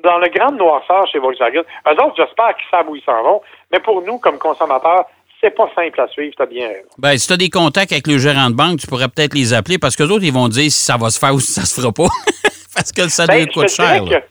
dans 0.04 0.18
le 0.18 0.27
grand 0.30 0.51
noirceur 0.51 1.07
chez 1.07 1.19
Volkswagen. 1.19 1.62
Eux 1.88 1.92
autres, 2.04 2.13
j'espère 2.18 2.56
qu'ils 2.56 2.69
savent 2.69 2.88
où 2.89 2.95
ils 2.95 3.04
s'en 3.04 3.21
vont, 3.24 3.42
mais 3.71 3.79
pour 3.79 4.01
nous, 4.01 4.18
comme 4.19 4.38
consommateurs, 4.38 5.06
c'est 5.39 5.56
pas 5.56 5.69
simple 5.75 6.00
à 6.01 6.07
suivre, 6.07 6.33
t'as 6.38 6.45
bien 6.45 6.68
raison. 6.68 6.88
Ben, 6.97 7.18
si 7.18 7.27
tu 7.27 7.33
as 7.33 7.38
des 7.38 7.50
contacts 7.50 7.91
avec 7.91 8.06
le 8.07 8.18
gérant 8.19 8.50
de 8.50 8.56
banque, 8.56 8.79
tu 8.79 8.88
pourrais 8.88 9.07
peut-être 9.09 9.33
les 9.33 9.53
appeler 9.53 9.77
parce 9.79 9.95
que 9.95 10.03
autres, 10.03 10.23
ils 10.23 10.33
vont 10.33 10.47
dire 10.47 10.71
si 10.71 10.83
ça 10.85 10.97
va 10.97 11.09
se 11.09 11.18
faire 11.19 11.33
ou 11.33 11.39
si 11.39 11.51
ça 11.51 11.62
se 11.65 11.79
fera 11.79 11.91
pas. 11.91 12.07
parce 12.75 12.91
que 12.91 13.07
ça 13.09 13.25
Ben, 13.25 13.47
coûte 13.47 13.69
cher. 13.69 14.03
que- 14.06 14.23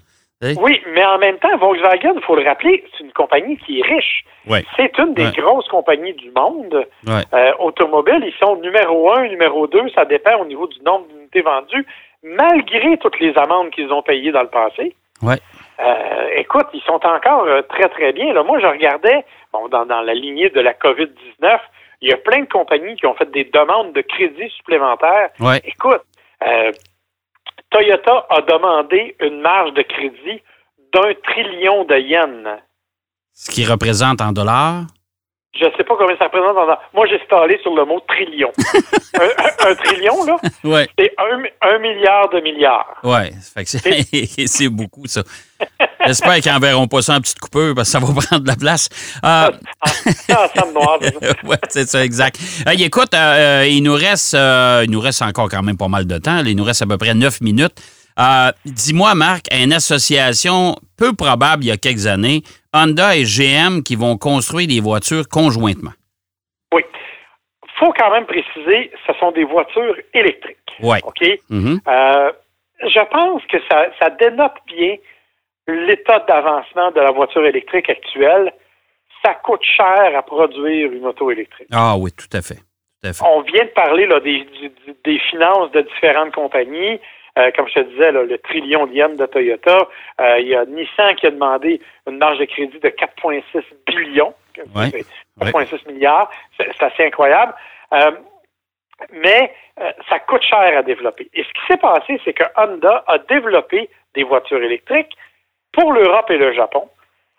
Hein? 0.42 0.54
Oui, 0.58 0.80
mais 0.94 1.04
en 1.04 1.18
même 1.18 1.36
temps, 1.38 1.54
Volkswagen, 1.58 2.14
il 2.16 2.22
faut 2.22 2.34
le 2.34 2.42
rappeler, 2.44 2.82
c'est 2.96 3.04
une 3.04 3.12
compagnie 3.12 3.58
qui 3.58 3.80
est 3.80 3.86
riche. 3.86 4.24
Ouais. 4.46 4.64
C'est 4.74 4.90
une 4.98 5.12
des 5.12 5.26
Ouais. 5.26 5.32
grosses 5.36 5.68
compagnies 5.68 6.14
du 6.14 6.30
monde. 6.34 6.86
Ouais. 7.06 7.20
Euh, 7.34 7.50
automobile, 7.58 8.22
ils 8.24 8.32
sont 8.42 8.56
numéro 8.56 9.12
un, 9.12 9.28
numéro 9.28 9.66
deux, 9.66 9.86
ça 9.94 10.06
dépend 10.06 10.38
au 10.40 10.46
niveau 10.46 10.66
du 10.66 10.80
nombre 10.80 11.06
d'unités 11.08 11.42
vendues, 11.42 11.86
malgré 12.22 12.96
toutes 12.98 13.20
les 13.20 13.36
amendes 13.36 13.68
qu'ils 13.70 13.92
ont 13.92 14.00
payées 14.02 14.32
dans 14.32 14.40
le 14.40 14.48
passé. 14.48 14.94
Ouais. 15.20 15.36
Euh, 15.82 16.28
écoute, 16.36 16.66
ils 16.74 16.82
sont 16.82 17.00
encore 17.06 17.44
euh, 17.44 17.62
très, 17.62 17.88
très 17.88 18.12
bien. 18.12 18.32
Là, 18.34 18.42
moi, 18.42 18.58
je 18.60 18.66
regardais, 18.66 19.24
bon, 19.52 19.68
dans, 19.68 19.86
dans 19.86 20.00
la 20.02 20.14
lignée 20.14 20.50
de 20.50 20.60
la 20.60 20.74
COVID-19, 20.74 21.58
il 22.02 22.10
y 22.10 22.12
a 22.12 22.16
plein 22.18 22.40
de 22.40 22.48
compagnies 22.48 22.96
qui 22.96 23.06
ont 23.06 23.14
fait 23.14 23.30
des 23.30 23.44
demandes 23.44 23.92
de 23.92 24.00
crédits 24.02 24.50
supplémentaires. 24.56 25.30
Ouais. 25.38 25.60
Écoute, 25.64 26.02
euh, 26.46 26.70
Toyota 27.70 28.26
a 28.30 28.40
demandé 28.42 29.16
une 29.20 29.40
marge 29.40 29.72
de 29.74 29.82
crédit 29.82 30.42
d'un 30.92 31.14
trillion 31.24 31.84
de 31.84 31.96
yens. 31.96 32.48
Ce 33.32 33.50
qui 33.50 33.64
représente 33.64 34.20
en 34.20 34.32
dollars? 34.32 34.82
Je 35.58 35.64
ne 35.64 35.70
sais 35.76 35.84
pas 35.84 35.96
combien 35.96 36.16
ça 36.16 36.24
représente. 36.24 36.56
En... 36.56 36.78
Moi, 36.94 37.06
j'ai 37.06 37.18
stallé 37.24 37.58
sur 37.62 37.74
le 37.74 37.84
mot 37.84 38.00
trillion. 38.08 38.50
un, 39.20 39.24
un- 39.24 39.70
un 39.70 39.74
trillion, 39.76 40.24
là, 40.24 40.36
Ouais. 40.64 40.86
c'est 40.98 41.12
un, 41.18 41.42
un 41.62 41.78
milliard 41.78 42.28
de 42.30 42.40
milliards. 42.40 43.00
C'est, 43.64 44.46
c'est 44.46 44.68
beaucoup, 44.68 45.06
ça. 45.06 45.22
J'espère 46.06 46.34
qu'ils 46.40 46.52
n'enverront 46.52 46.86
pas 46.88 47.02
ça 47.02 47.16
en 47.16 47.20
petite 47.20 47.38
coupure 47.38 47.74
parce 47.74 47.88
que 47.88 47.98
ça 47.98 48.00
va 48.00 48.06
prendre 48.26 48.42
de 48.42 48.48
la 48.48 48.56
place. 48.56 48.88
Euh, 49.24 49.50
Ah, 50.30 50.46
ouais, 51.44 51.56
c'est 51.68 51.88
ça, 51.88 52.04
exact. 52.04 52.38
Hey, 52.66 52.82
écoute, 52.84 53.12
euh, 53.14 53.62
euh, 53.62 53.66
il, 53.66 53.82
nous 53.82 53.94
reste, 53.94 54.34
euh, 54.34 54.82
il 54.84 54.90
nous 54.90 55.00
reste 55.00 55.22
encore 55.22 55.48
quand 55.48 55.62
même 55.62 55.76
pas 55.76 55.88
mal 55.88 56.06
de 56.06 56.18
temps. 56.18 56.38
Il 56.44 56.56
nous 56.56 56.64
reste 56.64 56.82
à 56.82 56.86
peu 56.86 56.98
près 56.98 57.14
neuf 57.14 57.40
minutes. 57.40 57.74
Euh, 58.18 58.50
dis-moi, 58.64 59.14
Marc, 59.14 59.46
une 59.52 59.72
association 59.72 60.76
peu 60.98 61.14
probable 61.14 61.64
il 61.64 61.68
y 61.68 61.70
a 61.70 61.76
quelques 61.76 62.06
années, 62.06 62.42
Honda 62.74 63.16
et 63.16 63.24
GM 63.24 63.82
qui 63.82 63.96
vont 63.96 64.16
construire 64.18 64.68
des 64.68 64.80
voitures 64.80 65.28
conjointement. 65.28 65.92
Oui. 66.74 66.82
faut 67.78 67.92
quand 67.98 68.10
même 68.10 68.26
préciser, 68.26 68.90
ce 69.06 69.12
sont 69.18 69.32
des 69.32 69.44
voitures 69.44 69.94
électriques. 70.12 70.56
Ouais. 70.82 71.00
OK? 71.04 71.24
Mhm. 71.48 71.80
Euh, 71.88 72.30
je 72.82 73.00
pense 73.10 73.42
que 73.50 73.58
ça, 73.70 73.86
ça 73.98 74.10
dénote 74.10 74.54
bien 74.66 74.96
l'état 75.70 76.20
d'avancement 76.20 76.90
de 76.90 77.00
la 77.00 77.10
voiture 77.10 77.44
électrique 77.44 77.88
actuelle. 77.88 78.52
Ça 79.24 79.34
coûte 79.34 79.62
cher 79.62 80.16
à 80.16 80.22
produire 80.22 80.92
une 80.92 81.06
auto 81.06 81.30
électrique. 81.30 81.68
Ah 81.72 81.94
oui, 81.98 82.10
tout 82.12 82.34
à 82.36 82.40
fait. 82.40 82.56
Tout 82.56 83.08
à 83.08 83.12
fait. 83.12 83.24
On 83.24 83.42
vient 83.42 83.64
de 83.64 83.70
parler 83.70 84.06
là, 84.06 84.20
des, 84.20 85.18
finances 85.30 85.70
de 85.72 85.82
différentes 85.82 86.34
compagnies. 86.34 87.00
Euh, 87.38 87.50
comme 87.54 87.68
je 87.68 87.74
te 87.74 87.80
disais, 87.80 88.12
là, 88.12 88.22
le 88.22 88.38
trillion 88.38 88.86
de 88.86 88.92
yens 88.92 89.16
de 89.16 89.26
Toyota. 89.26 89.88
Euh, 90.20 90.38
il 90.40 90.48
y 90.48 90.54
a 90.54 90.64
Nissan 90.64 91.14
qui 91.16 91.26
a 91.26 91.30
demandé 91.30 91.80
une 92.08 92.18
marge 92.18 92.38
de 92.38 92.44
crédit 92.44 92.78
de 92.80 92.88
4,6 92.88 93.62
billions. 93.86 94.34
Ouais. 94.74 94.90
C'est 94.90 95.06
4,6 95.46 95.92
milliards. 95.92 96.30
C'est 96.56 96.82
assez 96.82 97.04
incroyable. 97.04 97.54
Euh, 97.94 98.10
mais 99.12 99.52
ça 100.08 100.18
coûte 100.18 100.42
cher 100.42 100.76
à 100.76 100.82
développer. 100.82 101.30
Et 101.32 101.42
ce 101.42 101.48
qui 101.48 101.66
s'est 101.68 101.78
passé, 101.78 102.20
c'est 102.24 102.34
que 102.34 102.44
Honda 102.56 103.02
a 103.06 103.18
développé 103.18 103.88
des 104.14 104.24
voitures 104.24 104.62
électriques 104.62 105.16
pour 105.72 105.92
l'Europe 105.92 106.30
et 106.30 106.36
le 106.36 106.52
Japon, 106.52 106.88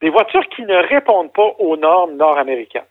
des 0.02 0.10
voitures 0.10 0.48
qui 0.50 0.64
ne 0.64 0.76
répondent 0.76 1.32
pas 1.34 1.56
aux 1.60 1.78
normes 1.78 2.16
nord-américaines. 2.16 2.86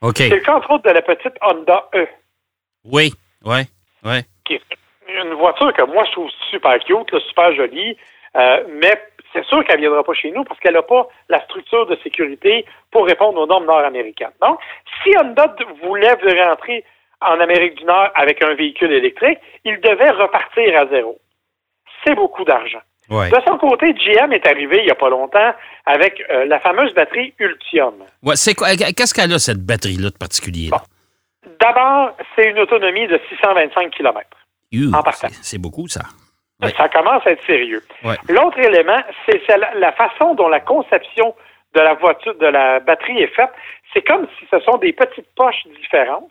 OK. 0.00 0.16
C'est 0.16 0.28
le 0.28 0.40
cas, 0.40 0.56
entre 0.56 0.70
autres, 0.72 0.84
de 0.84 0.94
la 0.94 1.02
petite 1.02 1.34
Honda 1.40 1.88
E. 1.94 2.06
Oui, 2.84 3.12
oui, 3.44 3.62
oui. 4.04 4.20
qui 4.44 4.54
est 4.54 4.62
une 5.08 5.34
voiture 5.34 5.72
que 5.72 5.82
moi 5.82 6.04
je 6.04 6.12
trouve 6.12 6.30
super 6.50 6.78
cute, 6.80 7.10
là, 7.10 7.20
super 7.20 7.54
jolie, 7.54 7.96
euh, 8.36 8.64
mais 8.68 8.92
c'est 9.32 9.44
sûr 9.46 9.64
qu'elle 9.64 9.76
ne 9.76 9.82
viendra 9.82 10.04
pas 10.04 10.14
chez 10.14 10.30
nous 10.30 10.44
parce 10.44 10.60
qu'elle 10.60 10.74
n'a 10.74 10.82
pas 10.82 11.08
la 11.28 11.42
structure 11.44 11.86
de 11.86 11.96
sécurité 12.02 12.64
pour 12.90 13.06
répondre 13.06 13.40
aux 13.40 13.46
normes 13.46 13.66
nord-américaines. 13.66 14.32
Donc, 14.40 14.60
si 15.02 15.10
Honda 15.18 15.56
voulait 15.82 16.14
rentrer 16.44 16.84
en 17.20 17.40
Amérique 17.40 17.76
du 17.76 17.84
Nord 17.84 18.10
avec 18.14 18.42
un 18.42 18.54
véhicule 18.54 18.92
électrique, 18.92 19.38
il 19.64 19.80
devait 19.80 20.10
repartir 20.10 20.78
à 20.78 20.86
zéro. 20.86 21.18
C'est 22.04 22.14
beaucoup 22.14 22.44
d'argent. 22.44 22.82
Ouais. 23.10 23.28
De 23.28 23.36
son 23.46 23.58
côté, 23.58 23.92
GM 23.92 24.32
est 24.32 24.46
arrivé 24.46 24.78
il 24.78 24.84
n'y 24.86 24.90
a 24.90 24.94
pas 24.94 25.10
longtemps 25.10 25.52
avec 25.84 26.22
euh, 26.30 26.46
la 26.46 26.58
fameuse 26.60 26.94
batterie 26.94 27.34
Ultium. 27.38 27.94
Ouais, 28.22 28.36
c'est 28.36 28.54
quoi, 28.54 28.68
qu'est-ce 28.76 29.12
qu'elle 29.12 29.32
a, 29.32 29.38
cette 29.38 29.64
batterie-là 29.64 30.10
de 30.10 30.16
particulier? 30.16 30.70
D'abord, 31.60 32.16
c'est 32.34 32.50
une 32.50 32.58
autonomie 32.58 33.06
de 33.06 33.20
625 33.28 33.90
km. 33.90 34.26
Youh, 34.72 34.88
en 34.94 35.02
partant. 35.02 35.28
c'est, 35.30 35.44
c'est 35.44 35.58
beaucoup, 35.58 35.86
ça. 35.88 36.00
Ouais. 36.62 36.72
Ça 36.76 36.88
commence 36.88 37.26
à 37.26 37.32
être 37.32 37.44
sérieux. 37.44 37.82
Ouais. 38.04 38.16
L'autre 38.28 38.58
élément, 38.58 39.02
c'est 39.26 39.42
c'est 39.46 39.58
la, 39.58 39.74
la 39.74 39.92
façon 39.92 40.34
dont 40.34 40.48
la 40.48 40.60
conception 40.60 41.34
de 41.74 41.80
la 41.80 41.94
voiture, 41.94 42.34
de 42.36 42.46
la 42.46 42.80
batterie 42.80 43.18
est 43.18 43.34
faite. 43.34 43.50
C'est 43.92 44.02
comme 44.02 44.26
si 44.38 44.46
ce 44.50 44.60
sont 44.60 44.78
des 44.78 44.92
petites 44.92 45.28
poches 45.36 45.66
différentes 45.80 46.30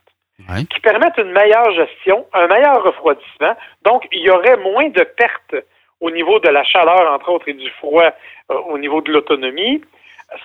qui 0.71 0.79
permettent 0.81 1.17
une 1.17 1.31
meilleure 1.31 1.71
gestion, 1.73 2.25
un 2.33 2.47
meilleur 2.47 2.83
refroidissement. 2.83 3.55
Donc, 3.83 4.05
il 4.11 4.21
y 4.21 4.29
aurait 4.29 4.57
moins 4.57 4.89
de 4.89 5.03
pertes 5.03 5.55
au 6.03 6.11
niveau 6.11 6.37
de 6.39 6.49
la 6.49 6.63
chaleur, 6.65 7.13
entre 7.13 7.29
autres, 7.31 7.47
et 7.47 7.53
du 7.53 7.69
froid 7.71 8.11
euh, 8.51 8.55
au 8.67 8.77
niveau 8.77 8.99
de 9.01 9.11
l'autonomie. 9.11 9.81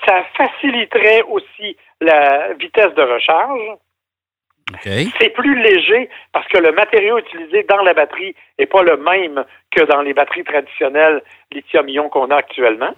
Ça 0.07 0.23
faciliterait 0.37 1.23
aussi 1.23 1.77
la 2.01 2.53
vitesse 2.55 2.95
de 2.95 3.03
recharge. 3.03 3.61
C'est 4.85 5.31
plus 5.31 5.61
léger 5.61 6.09
parce 6.33 6.47
que 6.49 6.59
le 6.59 6.73
matériau 6.73 7.19
utilisé 7.19 7.65
dans 7.65 7.83
la 7.83 7.95
batterie 7.95 8.35
n'est 8.59 8.67
pas 8.67 8.83
le 8.83 8.99
même 8.99 9.45
que 9.75 9.83
dans 9.85 10.03
les 10.03 10.13
batteries 10.13 10.45
traditionnelles 10.45 11.23
lithium-ion 11.53 12.09
qu'on 12.11 12.31
a 12.31 12.37
actuellement. 12.37 12.95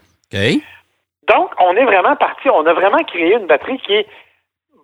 Donc, 1.28 1.52
on 1.60 1.76
est 1.76 1.84
vraiment 1.84 2.16
parti, 2.16 2.50
on 2.50 2.66
a 2.66 2.72
vraiment 2.74 3.04
créé 3.04 3.34
une 3.34 3.46
batterie 3.46 3.78
qui 3.78 3.94
est 3.94 4.06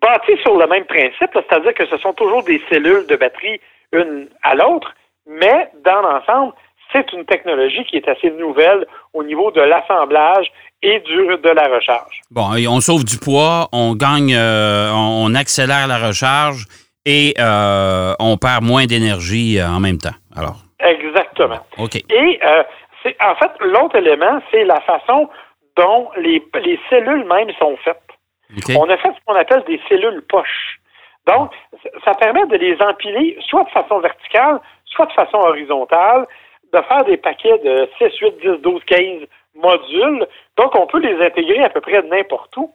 bâtie 0.01 0.41
sur 0.43 0.57
le 0.57 0.67
même 0.69 0.85
principe, 0.85 1.31
c'est-à-dire 1.35 1.75
que 1.75 1.87
ce 1.87 1.97
sont 1.99 2.13
toujours 2.13 2.45
des 2.45 2.63
cellules 2.71 3.07
de 3.07 3.17
batterie 3.17 3.61
une 3.93 4.29
à 4.43 4.55
l'autre, 4.55 4.95
mais 5.27 5.71
dans 5.85 6.03
l'ensemble, 6.03 6.53
c'est 6.97 7.13
une 7.13 7.25
technologie 7.25 7.85
qui 7.85 7.97
est 7.97 8.09
assez 8.09 8.31
nouvelle 8.31 8.87
au 9.13 9.23
niveau 9.23 9.51
de 9.51 9.61
l'assemblage 9.61 10.51
et 10.83 11.01
du, 11.01 11.17
de 11.17 11.51
la 11.51 11.65
recharge. 11.65 12.21
Bon, 12.31 12.55
et 12.55 12.67
on 12.69 12.81
sauve 12.81 13.05
du 13.05 13.19
poids, 13.19 13.69
on 13.73 13.95
gagne, 13.95 14.35
euh, 14.35 14.91
on, 14.95 15.35
accélère 15.35 15.87
la 15.87 15.99
recharge 15.99 16.67
et 17.05 17.35
euh, 17.39 18.15
on 18.19 18.37
perd 18.37 18.63
moins 18.63 18.87
d'énergie 18.87 19.59
euh, 19.59 19.69
en 19.69 19.81
même 19.81 19.99
temps. 19.99 20.17
Alors, 20.37 20.57
Exactement. 20.79 21.61
OK. 21.79 21.97
Et 21.97 22.41
euh, 22.45 22.63
c'est 23.03 23.17
en 23.23 23.35
fait 23.37 23.51
l'autre 23.61 23.97
élément, 23.97 24.41
c'est 24.51 24.65
la 24.65 24.81
façon 24.81 25.29
dont 25.77 26.11
les, 26.17 26.43
les 26.63 26.79
cellules 26.91 27.25
même 27.25 27.51
sont 27.59 27.77
faites. 27.85 28.01
On 28.77 28.89
a 28.89 28.97
fait 28.97 29.09
ce 29.09 29.25
qu'on 29.25 29.35
appelle 29.35 29.65
des 29.67 29.81
cellules 29.89 30.23
poches. 30.29 30.81
Donc, 31.27 31.51
ça 32.05 32.15
permet 32.15 32.47
de 32.47 32.57
les 32.57 32.77
empiler 32.81 33.37
soit 33.49 33.65
de 33.65 33.71
façon 33.71 33.99
verticale, 33.99 34.61
soit 34.85 35.07
de 35.07 35.13
façon 35.13 35.39
horizontale, 35.39 36.27
de 36.81 36.83
faire 36.87 37.05
des 37.05 37.17
paquets 37.17 37.59
de 37.65 37.89
6, 37.99 38.19
8, 38.21 38.35
10, 38.43 38.63
12, 38.63 38.81
15 38.87 39.01
modules. 39.55 40.27
Donc, 40.59 40.75
on 40.79 40.87
peut 40.87 41.01
les 41.01 41.17
intégrer 41.25 41.65
à 41.65 41.71
peu 41.71 41.81
près 41.81 42.03
n'importe 42.03 42.57
où. 42.57 42.73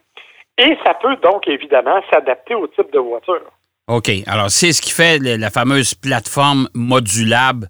Et 0.57 0.77
ça 0.85 0.93
peut 0.95 1.15
donc 1.23 1.47
évidemment 1.47 2.01
s'adapter 2.11 2.55
au 2.55 2.67
type 2.67 2.91
de 2.91 2.99
voiture. 2.99 3.41
OK. 3.87 4.09
Alors, 4.27 4.49
c'est 4.49 4.71
ce 4.73 4.81
qui 4.81 4.91
fait 4.91 5.17
la 5.19 5.49
fameuse 5.49 5.93
plateforme 5.95 6.67
modulable 6.73 7.67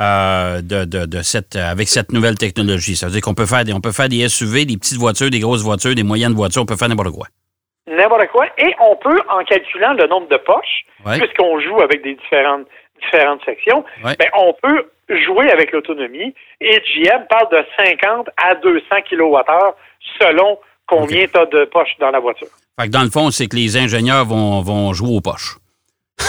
euh, 0.00 0.60
de, 0.60 0.84
de- 0.84 1.06
de 1.06 1.22
cette, 1.22 1.56
avec 1.56 1.88
cette 1.88 2.12
nouvelle 2.12 2.34
technologie. 2.36 2.96
Ça 2.96 3.06
veut 3.06 3.12
dire 3.12 3.22
qu'on 3.22 3.34
peut 3.34 3.46
faire 3.46 3.64
des, 3.64 3.72
on 3.72 3.80
peut 3.80 3.92
faire 3.92 4.08
des 4.08 4.28
SUV, 4.28 4.64
des 4.64 4.76
petites 4.76 4.98
voitures, 4.98 5.30
des 5.30 5.38
grosses 5.40 5.62
voitures, 5.62 5.94
des 5.94 6.02
moyennes 6.02 6.32
voitures, 6.34 6.62
on 6.62 6.66
peut 6.66 6.76
faire 6.76 6.88
n'importe 6.88 7.12
quoi. 7.14 7.26
N'importe 7.86 8.26
quoi. 8.28 8.46
Et 8.58 8.74
on 8.80 8.96
peut, 8.96 9.20
en 9.28 9.44
calculant 9.44 9.92
le 9.94 10.06
nombre 10.08 10.28
de 10.28 10.36
poches, 10.38 10.84
Ouais. 11.06 11.18
puisqu'on 11.18 11.60
joue 11.60 11.80
avec 11.80 12.02
des 12.02 12.14
différentes, 12.14 12.66
différentes 13.02 13.44
sections, 13.44 13.84
Ouais. 14.02 14.16
ben, 14.18 14.28
on 14.36 14.54
peut 14.62 14.90
jouer 15.08 15.50
avec 15.50 15.72
l'autonomie. 15.72 16.34
Et 16.60 16.80
GM 16.80 17.26
parle 17.28 17.48
de 17.50 17.64
50 17.76 18.28
à 18.36 18.54
200 18.56 18.84
kWh 19.10 19.74
selon 20.20 20.58
combien 20.86 21.26
tu 21.26 21.38
as 21.38 21.46
de 21.46 21.64
poches 21.66 21.96
dans 22.00 22.10
la 22.10 22.20
voiture. 22.20 22.48
Fait 22.78 22.86
que 22.86 22.92
dans 22.92 23.02
le 23.04 23.10
fond, 23.10 23.30
c'est 23.30 23.46
que 23.46 23.56
les 23.56 23.76
ingénieurs 23.76 24.24
vont, 24.24 24.60
vont 24.62 24.92
jouer 24.92 25.16
aux 25.16 25.20
poches. 25.20 25.56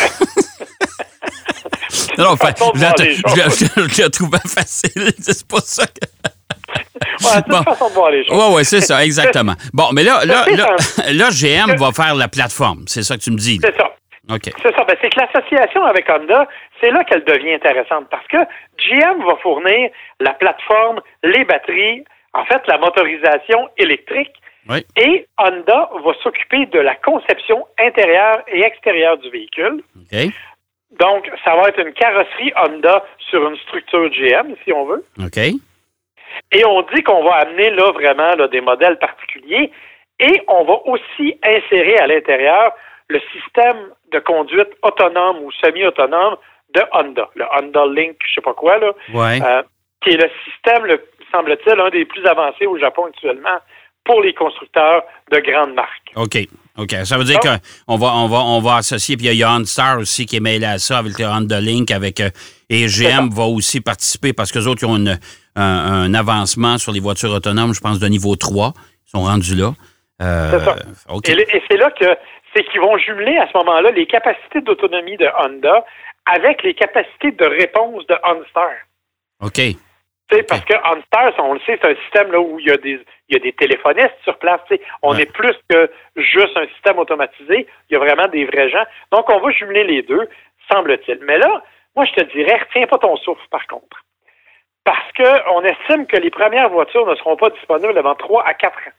non, 2.18 2.36
fait, 2.38 2.56
je, 2.76 2.82
la- 2.82 2.94
je, 2.98 3.04
choses. 3.14 3.38
la- 3.38 3.50
je- 3.50 3.94
je 3.96 4.02
la 4.02 4.10
trouvais 4.10 4.38
facile. 4.48 5.12
C'est 5.20 5.48
pas 5.48 5.60
ça 5.62 5.86
que. 5.88 5.94
Ouais, 7.24 7.30
c'est 7.36 7.48
Bon. 7.48 7.58
une 7.60 7.64
façon 7.64 7.90
de 7.90 7.94
voir 7.94 8.12
les 8.12 8.26
choses. 8.26 8.38
Oui, 8.38 8.56
oui, 8.58 8.66
c'est 8.66 8.82
ça, 8.82 9.04
exactement. 9.06 9.54
Bon, 9.74 9.90
mais 9.94 10.04
là, 10.04 10.26
là, 10.26 10.46
là, 10.50 10.76
là, 11.12 11.30
GM 11.30 11.76
va 11.78 11.92
faire 11.92 12.16
la 12.16 12.28
plateforme. 12.28 12.84
C'est 12.88 13.04
ça 13.04 13.16
que 13.18 13.22
tu 13.22 13.32
me 13.32 13.38
dis. 13.38 13.60
C'est 13.64 13.76
ça. 13.76 13.95
OK. 14.30 14.52
C'est 14.62 14.76
ça. 14.76 14.84
Ben, 14.84 14.96
c'est 15.02 15.10
que 15.10 15.20
l'association 15.20 15.84
avec 15.86 16.10
Honda, 16.10 16.48
c'est 16.82 16.92
là 16.92 17.04
qu'elle 17.04 17.24
devient 17.24 17.54
intéressante 17.54 18.08
parce 18.10 18.28
que 18.28 18.38
GM 18.78 19.24
va 19.26 19.36
fournir 19.38 19.90
la 20.20 20.34
plateforme, 20.34 21.02
les 21.24 21.46
batteries, 21.46 22.04
en 22.34 22.46
fait, 22.46 22.62
la 22.68 22.78
motorisation 22.78 23.70
électrique. 23.78 24.34
Oui. 24.68 24.84
Et 24.98 25.28
Honda 25.38 25.90
va 26.04 26.14
s'occuper 26.24 26.66
de 26.66 26.80
la 26.80 26.96
conception 26.96 27.68
intérieure 27.80 28.42
et 28.48 28.62
extérieure 28.64 29.18
du 29.18 29.30
véhicule. 29.30 29.84
Donc, 31.00 31.30
ça 31.44 31.56
va 31.56 31.70
être 31.70 31.80
une 31.80 31.94
carrosserie 31.94 32.52
Honda 32.56 33.04
sur 33.30 33.48
une 33.48 33.58
structure 33.58 34.10
GM, 34.10 34.56
si 34.64 34.74
on 34.74 34.86
veut. 34.86 35.06
OK. 35.20 35.38
Et 36.52 36.66
on 36.66 36.82
dit 36.94 37.04
qu'on 37.04 37.24
va 37.24 37.36
amener 37.36 37.70
là 37.72 37.92
vraiment 37.92 38.36
là, 38.36 38.48
des 38.48 38.62
modèles 38.62 38.98
particuliers. 38.98 39.72
Et 40.20 40.42
on 40.48 40.64
va 40.64 40.80
aussi 40.86 41.38
insérer 41.44 41.98
à 41.98 42.08
l'intérieur 42.08 42.74
le 43.10 43.20
système 43.34 43.78
de 44.12 44.20
conduite 44.20 44.70
autonome 44.82 45.38
ou 45.44 45.52
semi-autonome 45.64 46.36
de 46.74 46.82
Honda, 46.92 47.30
le 47.36 47.46
Honda 47.56 47.86
Link, 47.88 48.16
je 48.28 48.34
sais 48.36 48.42
pas 48.42 48.54
quoi, 48.54 48.78
là, 48.80 48.92
Ouais. 49.14 49.40
euh, 49.42 49.64
qui 50.04 50.10
est 50.12 50.18
le 50.22 50.30
système, 50.46 50.86
le, 50.86 51.00
semble-t-il, 51.32 51.80
un 51.80 51.90
des 51.90 52.06
plus 52.06 52.26
avancés 52.26 52.66
au 52.66 52.78
Japon 52.78 53.06
actuellement 53.08 53.60
pour 54.04 54.22
les 54.22 54.34
constructeurs 54.34 55.04
de 55.32 55.40
grandes 55.40 55.74
marques. 55.74 56.12
OK. 56.16 56.38
OK. 56.78 56.92
Ça 57.06 57.18
veut 57.18 57.24
dire 57.24 57.40
qu'on 57.40 57.98
va, 57.98 58.08
on 58.14 58.28
va, 58.28 58.38
on 58.40 58.60
va 58.60 58.76
associer, 58.76 59.18
puis 59.18 59.28
il 59.28 59.34
y 59.38 59.44
a 59.44 59.52
OnStar 59.56 59.98
aussi 60.00 60.26
qui 60.26 60.36
est 60.38 60.42
mêlé 60.42 60.66
à 60.66 60.78
ça 60.78 60.98
avec 61.00 61.18
le 61.18 61.26
Honda 61.26 61.60
Link, 61.62 61.90
avec, 61.92 62.20
euh, 62.20 62.30
et 62.70 62.88
GM 62.88 63.30
va 63.34 63.44
aussi 63.46 63.82
participer 63.82 64.34
parce 64.34 64.52
que 64.52 64.60
autres, 64.60 64.84
ils 64.84 64.88
ont 64.88 64.98
une- 64.98 65.18
un, 65.56 65.64
un 65.64 66.14
avancement 66.14 66.78
sur 66.78 66.92
les 66.92 67.00
voitures 67.00 67.32
autonomes, 67.32 67.74
je 67.74 67.80
pense, 67.80 67.98
de 68.00 68.08
niveau 68.08 68.36
3. 68.36 68.74
Ils 69.08 69.10
sont 69.10 69.24
rendus 69.24 69.56
là. 69.56 69.72
Euh, 70.22 70.52
C'est 70.52 70.66
ça. 70.66 70.76
Et 71.54 71.62
c'est 71.70 71.78
là 71.78 71.90
que 71.92 72.06
c'est 72.56 72.64
qu'ils 72.66 72.82
vont 72.82 72.98
jumeler 72.98 73.38
à 73.38 73.48
ce 73.52 73.58
moment-là 73.58 73.92
les 73.92 74.06
capacités 74.06 74.62
d'autonomie 74.62 75.18
de 75.18 75.28
Honda 75.40 75.86
avec 76.26 76.64
les 76.64 76.74
capacités 76.74 77.32
de 77.32 77.46
réponse 77.46 78.06
de 78.08 78.16
OnStar. 78.24 78.72
OK. 79.42 79.60
Parce 80.48 80.66
que 80.66 80.74
OnStar, 80.74 81.34
on 81.46 81.54
le 81.54 81.60
sait, 81.60 81.78
c'est 81.80 81.86
un 81.92 81.96
système 82.02 82.32
là, 82.32 82.40
où 82.40 82.60
il 82.60 82.66
y, 82.68 82.72
a 82.72 82.78
des, 82.78 83.00
il 83.30 83.36
y 83.36 83.36
a 83.36 83.40
des 83.40 83.54
téléphonistes 83.54 84.16
sur 84.24 84.38
place. 84.40 84.60
On 85.04 85.14
Ouais. 85.14 85.22
est 85.22 85.32
plus 85.32 85.54
que 85.70 85.92
juste 86.16 86.58
un 86.58 86.66
système 86.70 86.98
automatisé. 86.98 87.68
Il 87.90 87.94
y 87.94 87.96
a 87.96 88.00
vraiment 88.00 88.28
des 88.28 88.46
vrais 88.46 88.70
gens. 88.70 88.84
Donc, 89.12 89.30
on 89.30 89.40
va 89.40 89.52
jumeler 89.52 89.84
les 89.84 90.02
deux, 90.02 90.28
semble-t-il. 90.72 91.20
Mais 91.26 91.38
là, 91.38 91.62
moi, 91.96 92.06
je 92.06 92.14
te 92.14 92.24
dirais, 92.36 92.58
retiens 92.58 92.88
pas 92.88 92.98
ton 92.98 93.16
souffle, 93.18 93.46
par 93.52 93.68
contre. 93.68 94.04
Parce 94.84 95.12
qu'on 95.16 95.62
estime 95.64 96.08
que 96.08 96.18
les 96.18 96.32
premières 96.32 96.70
voitures 96.70 97.06
ne 97.06 97.16
seront 97.16 97.36
pas 97.38 97.52
disponibles 97.52 97.98
avant 97.98 98.16
3 98.16 98.46
à 98.48 98.54
4 98.56 98.76
ans. 98.78 98.92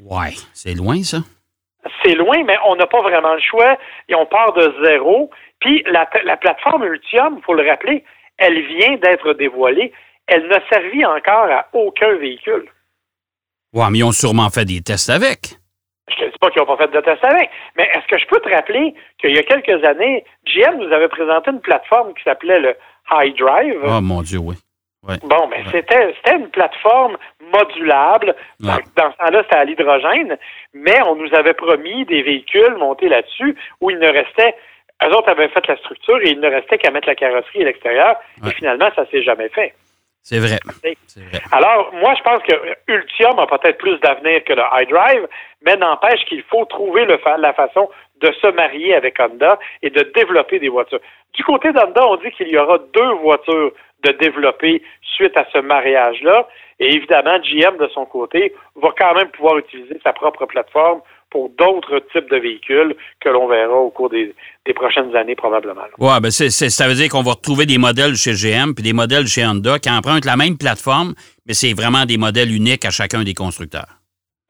Ouais. 0.00 0.32
C'est 0.52 0.74
loin, 0.74 1.00
ça? 1.04 1.18
C'est 2.02 2.14
loin, 2.14 2.42
mais 2.44 2.56
on 2.66 2.76
n'a 2.76 2.86
pas 2.86 3.02
vraiment 3.02 3.34
le 3.34 3.40
choix 3.40 3.76
et 4.08 4.14
on 4.14 4.26
part 4.26 4.52
de 4.52 4.74
zéro. 4.84 5.30
Puis 5.60 5.82
la, 5.86 6.08
la 6.24 6.36
plateforme 6.36 6.84
Ultium, 6.84 7.36
il 7.38 7.44
faut 7.44 7.54
le 7.54 7.68
rappeler, 7.68 8.04
elle 8.36 8.60
vient 8.66 8.96
d'être 8.96 9.32
dévoilée. 9.34 9.92
Elle 10.26 10.46
n'a 10.48 10.60
servi 10.70 11.04
encore 11.04 11.50
à 11.50 11.68
aucun 11.72 12.14
véhicule. 12.16 12.68
Ouais, 13.72 13.86
mais 13.90 13.98
ils 13.98 14.04
ont 14.04 14.12
sûrement 14.12 14.50
fait 14.50 14.64
des 14.64 14.80
tests 14.80 15.10
avec. 15.10 15.56
Je 16.08 16.24
ne 16.24 16.28
te 16.28 16.32
dis 16.32 16.38
pas 16.38 16.50
qu'ils 16.50 16.60
n'ont 16.62 16.66
pas 16.66 16.76
fait 16.76 16.90
de 16.90 17.00
test 17.00 17.24
avec, 17.24 17.50
mais 17.76 17.84
est-ce 17.94 18.06
que 18.06 18.18
je 18.18 18.26
peux 18.26 18.40
te 18.40 18.48
rappeler 18.48 18.94
qu'il 19.18 19.34
y 19.34 19.38
a 19.38 19.42
quelques 19.42 19.84
années, 19.84 20.24
GM 20.46 20.78
nous 20.78 20.92
avait 20.92 21.08
présenté 21.08 21.50
une 21.50 21.60
plateforme 21.60 22.14
qui 22.14 22.22
s'appelait 22.24 22.60
le 22.60 22.76
High 23.12 23.36
Drive? 23.36 23.80
Oh, 23.84 24.00
mon 24.00 24.22
Dieu, 24.22 24.38
oui. 24.38 24.56
Bon, 25.22 25.46
mais 25.48 25.62
c'était 25.70 26.14
c'était 26.16 26.36
une 26.36 26.50
plateforme 26.50 27.16
modulable. 27.52 28.34
Dans, 28.60 28.74
Ouais. 28.76 28.82
dans 28.96 29.12
ce 29.12 29.16
temps-là, 29.18 29.42
c'était 29.44 29.56
à 29.56 29.64
l'hydrogène, 29.64 30.36
mais 30.74 31.00
on 31.06 31.14
nous 31.16 31.32
avait 31.34 31.54
promis 31.54 32.04
des 32.06 32.22
véhicules 32.22 32.74
montés 32.76 33.08
là-dessus 33.08 33.56
où 33.80 33.90
il 33.90 33.98
ne 33.98 34.08
restait. 34.08 34.54
Eux 35.04 35.14
autres 35.14 35.28
avaient 35.30 35.48
fait 35.48 35.66
la 35.68 35.76
structure 35.76 36.18
et 36.22 36.30
il 36.30 36.40
ne 36.40 36.48
restait 36.50 36.78
qu'à 36.78 36.90
mettre 36.90 37.06
la 37.08 37.14
carrosserie 37.14 37.62
à 37.62 37.66
l'extérieur. 37.66 38.16
Ouais. 38.42 38.50
Et 38.50 38.54
finalement, 38.54 38.90
ça 38.96 39.06
s'est 39.10 39.22
jamais 39.22 39.48
fait. 39.50 39.74
C'est 40.22 40.40
vrai. 40.40 40.58
Vrai. 40.82 40.94
Alors, 41.52 41.90
moi, 41.94 42.14
je 42.18 42.22
pense 42.22 42.42
que 42.42 42.52
Ultium 42.88 43.38
a 43.38 43.46
peut-être 43.46 43.78
plus 43.78 43.98
d'avenir 44.00 44.44
que 44.44 44.52
le 44.52 44.62
iDrive, 44.82 45.26
mais 45.62 45.76
n'empêche 45.76 46.22
qu'il 46.26 46.42
faut 46.42 46.64
trouver 46.66 47.06
le 47.06 47.16
fa- 47.18 47.38
la 47.38 47.54
façon 47.54 47.88
de 48.20 48.30
se 48.32 48.48
marier 48.48 48.94
avec 48.94 49.18
Honda 49.20 49.58
et 49.80 49.88
de 49.90 50.02
développer 50.14 50.58
des 50.58 50.68
voitures. 50.68 51.00
Du 51.34 51.44
côté 51.44 51.72
d'Honda, 51.72 52.04
on 52.06 52.16
dit 52.16 52.30
qu'il 52.32 52.48
y 52.48 52.58
aura 52.58 52.78
deux 52.92 53.12
voitures 53.22 53.72
de 54.04 54.12
développer 54.12 54.82
suite 55.02 55.36
à 55.36 55.46
ce 55.52 55.58
mariage-là. 55.58 56.46
Et 56.80 56.94
évidemment, 56.94 57.38
GM, 57.40 57.76
de 57.78 57.88
son 57.92 58.06
côté, 58.06 58.54
va 58.76 58.90
quand 58.96 59.14
même 59.14 59.28
pouvoir 59.28 59.58
utiliser 59.58 59.98
sa 60.04 60.12
propre 60.12 60.46
plateforme 60.46 61.00
pour 61.30 61.50
d'autres 61.50 62.00
types 62.12 62.30
de 62.30 62.36
véhicules 62.36 62.96
que 63.20 63.28
l'on 63.28 63.48
verra 63.48 63.74
au 63.74 63.90
cours 63.90 64.10
des, 64.10 64.34
prochaines 64.74 65.14
années 65.16 65.34
probablement. 65.34 65.82
Oui, 65.98 66.12
ben 66.22 66.30
ça 66.30 66.88
veut 66.88 66.94
dire 66.94 67.08
qu'on 67.08 67.22
va 67.22 67.32
retrouver 67.32 67.66
des 67.66 67.78
modèles 67.78 68.14
chez 68.14 68.32
GM 68.32 68.74
puis 68.74 68.84
des 68.84 68.92
modèles 68.92 69.26
chez 69.26 69.44
Honda 69.46 69.78
qui 69.78 69.90
empruntent 69.90 70.26
la 70.26 70.36
même 70.36 70.56
plateforme, 70.56 71.14
mais 71.46 71.54
c'est 71.54 71.74
vraiment 71.74 72.04
des 72.04 72.18
modèles 72.18 72.54
uniques 72.54 72.84
à 72.84 72.90
chacun 72.90 73.24
des 73.24 73.34
constructeurs. 73.34 73.98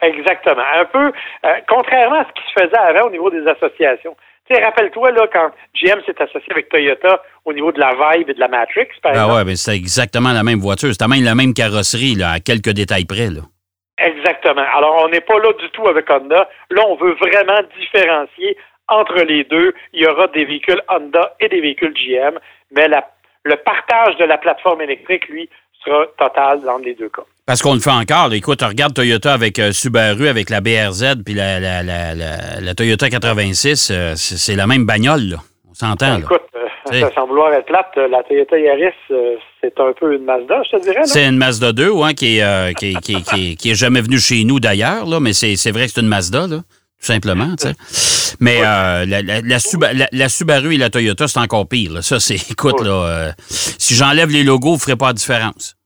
Exactement. 0.03 0.63
Un 0.75 0.85
peu, 0.85 1.13
euh, 1.45 1.55
contrairement 1.69 2.21
à 2.21 2.27
ce 2.27 2.33
qui 2.41 2.47
se 2.49 2.65
faisait 2.65 2.79
avant 2.79 3.07
au 3.07 3.11
niveau 3.11 3.31
des 3.31 3.47
associations. 3.47 4.17
Tu 4.49 4.55
sais, 4.55 4.65
rappelle-toi, 4.65 5.11
là, 5.11 5.27
quand 5.31 5.51
GM 5.75 6.01
s'est 6.07 6.23
associé 6.23 6.51
avec 6.51 6.71
Toyota 6.71 7.23
au 7.45 7.53
niveau 7.53 7.71
de 7.71 7.79
la 7.79 7.93
Vibe 7.93 8.31
et 8.31 8.35
de 8.35 8.41
la 8.41 8.49
Matrix, 8.49 8.89
par 9.03 9.13
ah 9.15 9.35
ouais, 9.35 9.45
mais 9.45 9.57
c'est 9.57 9.77
exactement 9.77 10.33
la 10.33 10.43
même 10.43 10.59
voiture. 10.59 10.89
C'est 10.93 11.07
même 11.07 11.25
la 11.25 11.35
même 11.35 11.53
carrosserie, 11.53 12.15
là, 12.15 12.31
à 12.31 12.41
quelques 12.41 12.71
détails 12.71 13.05
près, 13.05 13.29
là. 13.29 13.43
Exactement. 13.99 14.65
Alors, 14.77 15.03
on 15.05 15.09
n'est 15.09 15.21
pas 15.21 15.39
là 15.39 15.53
du 15.53 15.69
tout 15.71 15.87
avec 15.89 16.09
Honda. 16.09 16.49
Là, 16.71 16.83
on 16.87 16.95
veut 16.95 17.15
vraiment 17.15 17.61
différencier 17.79 18.57
entre 18.87 19.23
les 19.23 19.45
deux. 19.45 19.75
Il 19.93 20.03
y 20.03 20.07
aura 20.07 20.29
des 20.29 20.47
véhicules 20.47 20.81
Honda 20.89 21.35
et 21.41 21.49
des 21.49 21.61
véhicules 21.61 21.93
GM, 21.93 22.39
mais 22.71 22.89
le 22.89 23.57
partage 23.57 24.17
de 24.17 24.25
la 24.25 24.39
plateforme 24.39 24.81
électrique, 24.81 25.29
lui, 25.29 25.51
sera 25.85 26.07
total 26.19 26.63
dans 26.63 26.79
les 26.79 26.95
deux 26.95 27.09
cas. 27.09 27.23
Parce 27.47 27.63
qu'on 27.63 27.73
le 27.73 27.81
fait 27.81 27.91
encore. 27.91 28.31
Écoute, 28.35 28.61
regarde 28.63 28.93
Toyota 28.93 29.33
avec 29.33 29.59
euh, 29.59 29.73
Subaru, 29.73 30.29
avec 30.29 30.51
la 30.51 30.61
BRZ, 30.61 31.23
puis 31.25 31.33
la, 31.33 31.59
la, 31.59 31.83
la, 31.83 32.75
Toyota 32.75 33.09
86, 33.09 33.91
euh, 33.91 34.13
c'est 34.17 34.55
la 34.55 34.67
même 34.67 34.85
bagnole, 34.85 35.23
là. 35.23 35.37
On 35.71 35.73
s'entend. 35.73 36.19
Ben, 36.19 36.21
écoute, 36.21 36.43
euh, 36.93 37.09
sans 37.15 37.27
vouloir 37.27 37.53
être 37.55 37.65
plate, 37.65 37.97
la 37.97 38.23
Toyota 38.23 38.59
Yaris, 38.59 38.93
c'est 39.63 39.81
un 39.81 39.93
peu 39.99 40.15
une 40.15 40.25
Mazda, 40.25 40.63
je 40.65 40.77
te 40.77 40.83
dirais. 40.83 41.01
C'est 41.05 41.27
une 41.27 41.39
Mazda 41.39 41.73
2, 41.73 41.89
ouais, 41.89 42.13
qui, 42.13 42.39
est, 42.39 42.75
qui, 42.75 42.95
qui, 42.97 43.23
qui, 43.23 43.57
qui, 43.57 43.71
est 43.71 43.75
jamais 43.75 44.03
venue 44.03 44.19
chez 44.19 44.45
nous 44.45 44.61
d'ailleurs, 44.61 45.07
là, 45.07 45.19
mais 45.19 45.33
c'est 45.33 45.71
vrai 45.71 45.87
que 45.87 45.93
c'est 45.93 46.03
une 46.03 46.09
Mazda, 46.09 46.47
là, 46.49 46.57
tout 46.59 47.07
simplement. 47.07 47.55
sais. 47.59 47.73
Mais 48.41 48.61
la, 48.61 49.05
la, 49.07 50.29
Subaru 50.29 50.75
et 50.75 50.79
la 50.79 50.91
Toyota, 50.91 51.29
c'est 51.29 51.41
encore 51.41 51.69
pire. 51.69 51.93
Là. 51.93 52.03
Ça, 52.03 52.21
c'est, 52.21 52.35
écoute, 52.51 52.81
là, 52.81 53.33
si 53.39 53.95
j'enlève 53.95 54.31
les 54.31 54.45
logos, 54.45 54.71
vous 54.71 54.75
ne 54.75 54.81
ferez 54.81 54.97
pas 54.97 55.09
la 55.09 55.13
différence. 55.15 55.79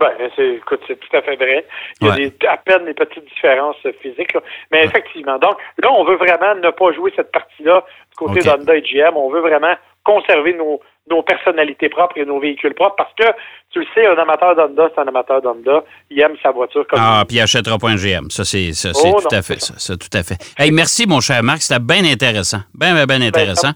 Ben, 0.00 0.08
c'est, 0.34 0.54
écoute, 0.54 0.80
c'est 0.88 0.98
tout 0.98 1.14
à 1.14 1.20
fait 1.20 1.36
vrai. 1.36 1.66
Il 2.00 2.06
y 2.06 2.10
a 2.10 2.16
des, 2.16 2.32
à 2.48 2.56
peine 2.56 2.86
des 2.86 2.94
petites 2.94 3.24
différences 3.26 3.76
physiques. 4.00 4.34
Mais 4.72 4.84
effectivement, 4.84 5.38
donc 5.38 5.58
là, 5.76 5.92
on 5.92 6.04
veut 6.04 6.16
vraiment 6.16 6.54
ne 6.54 6.70
pas 6.70 6.92
jouer 6.92 7.12
cette 7.14 7.30
partie-là 7.30 7.84
du 8.10 8.16
côté 8.16 8.40
d'Honda 8.40 8.74
et 8.74 8.80
GM. 8.80 9.14
On 9.16 9.30
veut 9.30 9.40
vraiment 9.40 9.74
conserver 10.02 10.54
nos, 10.54 10.80
nos 11.10 11.22
personnalités 11.22 11.88
propres 11.88 12.18
et 12.18 12.24
nos 12.24 12.40
véhicules 12.40 12.74
propres 12.74 12.96
parce 12.96 13.12
que, 13.14 13.26
tu 13.70 13.80
le 13.80 13.86
sais, 13.94 14.06
un 14.06 14.16
amateur 14.16 14.54
d'Honda, 14.56 14.88
c'est 14.94 15.00
un 15.00 15.08
amateur 15.08 15.42
d'Honda. 15.42 15.84
Il 16.10 16.20
aime 16.20 16.36
sa 16.42 16.50
voiture 16.50 16.86
comme 16.88 17.00
Ah, 17.02 17.24
puis 17.26 17.36
il 17.36 17.40
achètera 17.40 17.78
pas 17.78 17.88
un 17.88 17.96
GM. 17.96 18.30
Ça, 18.30 18.44
c'est, 18.44 18.72
ça, 18.72 18.92
c'est 18.94 19.10
oh, 19.12 19.20
tout 19.20 19.34
à 19.34 19.42
fait 19.42 19.60
ça. 19.60 19.74
ça. 19.76 19.96
tout 19.96 20.08
à 20.12 20.22
fait. 20.22 20.36
Hey, 20.58 20.70
merci, 20.70 21.06
mon 21.06 21.20
cher 21.20 21.42
Marc. 21.42 21.62
C'était 21.62 21.80
bien 21.80 22.04
intéressant. 22.04 22.60
Bien, 22.74 22.94
bien, 22.94 23.06
bien 23.06 23.18
ben, 23.18 23.28
intéressant. 23.28 23.72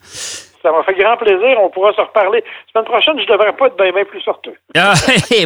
Ça 0.63 0.73
m'a 0.73 0.83
fait 0.85 0.95
grand 0.95 1.17
plaisir. 1.19 1.59
On 1.61 1.69
pourra 1.69 1.93
se 1.93 2.01
reparler. 2.01 2.43
La 2.43 2.73
semaine 2.81 2.91
prochaine, 2.91 3.15
je 3.19 3.31
ne 3.31 3.37
devrais 3.37 3.55
pas 3.55 3.67
être 3.67 3.77
bien, 3.77 3.93
bien 3.93 4.05
plus 4.05 4.23
sorteux. 4.23 4.55
Ah, 4.77 4.95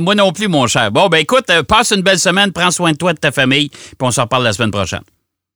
moi 0.01 0.15
non 0.15 0.31
plus, 0.33 0.49
mon 0.49 0.67
cher. 0.67 0.91
Bon, 0.93 1.09
ben 1.09 1.19
écoute, 1.19 1.51
euh, 1.51 1.63
passe 1.63 1.91
une 1.91 2.03
belle 2.03 2.19
semaine. 2.19 2.53
Prends 2.53 2.71
soin 2.71 2.93
de 2.93 2.97
toi, 2.97 3.13
de 3.13 3.19
ta 3.19 3.33
famille. 3.33 3.69
Puis 3.69 3.97
on 4.01 4.11
se 4.11 4.21
reparle 4.21 4.45
la 4.45 4.53
semaine 4.53 4.71
prochaine. 4.71 5.03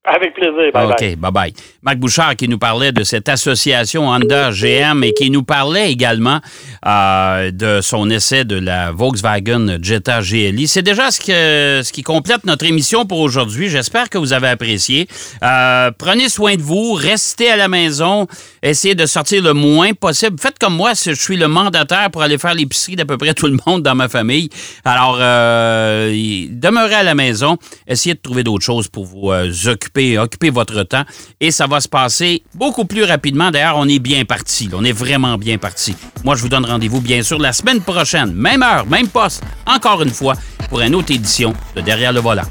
Avec 0.05 0.35
plaisir. 0.35 0.73
Bye 0.75 0.87
OK, 0.87 1.17
bye-bye. 1.17 1.55
Marc 1.85 1.99
Bouchard 1.99 2.35
qui 2.35 2.49
nous 2.49 2.59
parlait 2.59 2.91
de 2.91 3.05
cette 3.05 3.29
association 3.29 4.09
Honda-GM 4.09 5.05
et 5.05 5.13
qui 5.13 5.31
nous 5.31 5.45
parlait 5.45 5.93
également 5.93 6.41
euh, 6.85 7.53
de 7.53 7.81
son 7.81 8.11
essai 8.11 8.45
de 8.45 8.57
la 8.57 8.91
Volkswagen 8.91 9.79
Jetta 9.81 10.21
GLI. 10.21 10.67
C'est 10.67 10.83
déjà 10.83 11.13
ce, 11.13 11.21
que, 11.21 11.85
ce 11.85 11.93
qui 11.93 12.03
complète 12.03 12.45
notre 12.47 12.65
émission 12.65 13.07
pour 13.07 13.21
aujourd'hui. 13.21 13.69
J'espère 13.69 14.11
que 14.11 14.19
vous 14.19 14.33
avez 14.33 14.49
apprécié. 14.49 15.07
Euh, 15.45 15.93
prenez 15.97 16.29
soin 16.29 16.57
de 16.57 16.63
vous, 16.63 16.95
restez 16.95 17.49
à 17.49 17.57
la 17.57 17.69
maison, 17.69 18.27
essayez 18.61 18.97
de 18.97 19.07
sortir 19.07 19.41
le 19.41 19.53
moins 19.53 19.93
possible. 19.93 20.37
Faites 20.41 20.59
comme 20.59 20.75
moi, 20.75 20.95
je 20.95 21.13
suis 21.13 21.37
le 21.37 21.47
mandataire 21.47 22.11
pour 22.11 22.23
aller 22.23 22.39
faire 22.39 22.55
l'épicerie 22.55 22.97
d'à 22.97 23.05
peu 23.05 23.19
près 23.19 23.35
tout 23.35 23.47
le 23.47 23.57
monde 23.69 23.85
dans 23.85 23.95
ma 23.95 24.09
famille. 24.09 24.49
Alors, 24.85 25.19
euh, 25.21 26.11
demeurez 26.51 26.97
à 26.97 27.03
la 27.05 27.15
maison, 27.15 27.57
essayez 27.87 28.17
de 28.17 28.21
trouver 28.21 28.43
d'autres 28.43 28.65
choses 28.65 28.89
pour 28.89 29.05
vous 29.05 29.31
occuper 29.69 29.92
occupez, 30.19 30.51
votre 30.51 30.83
temps 30.85 31.05
et 31.41 31.51
ça 31.51 31.67
va 31.67 31.81
se 31.81 31.89
passer 31.89 32.43
beaucoup 32.55 32.85
plus 32.85 33.05
rapidement. 33.05 33.51
D'ailleurs, 33.51 33.77
on 33.77 33.89
est 33.89 33.99
bien 33.99 34.25
parti. 34.25 34.69
On 34.73 34.85
est 34.85 34.93
vraiment 34.93 35.37
bien 35.39 35.59
parti. 35.59 35.95
Moi, 36.25 36.37
je 36.37 36.43
vous 36.43 36.49
donne 36.49 36.65
rendez-vous, 36.65 37.01
bien 37.01 37.23
sûr, 37.23 37.39
la 37.39 37.53
semaine 37.53 37.81
prochaine, 37.81 38.33
même 38.33 38.63
heure, 38.63 38.87
même 38.87 39.09
poste, 39.09 39.43
encore 39.67 40.03
une 40.03 40.11
fois, 40.11 40.35
pour 40.69 40.81
une 40.81 40.95
autre 40.95 41.13
édition 41.13 41.53
de 41.77 41.81
Derrière 41.81 42.13
le 42.13 42.21
volant. 42.21 42.47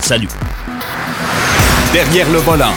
Salut. 0.00 0.28
Derrière 1.92 2.30
le 2.30 2.38
volant. 2.38 2.72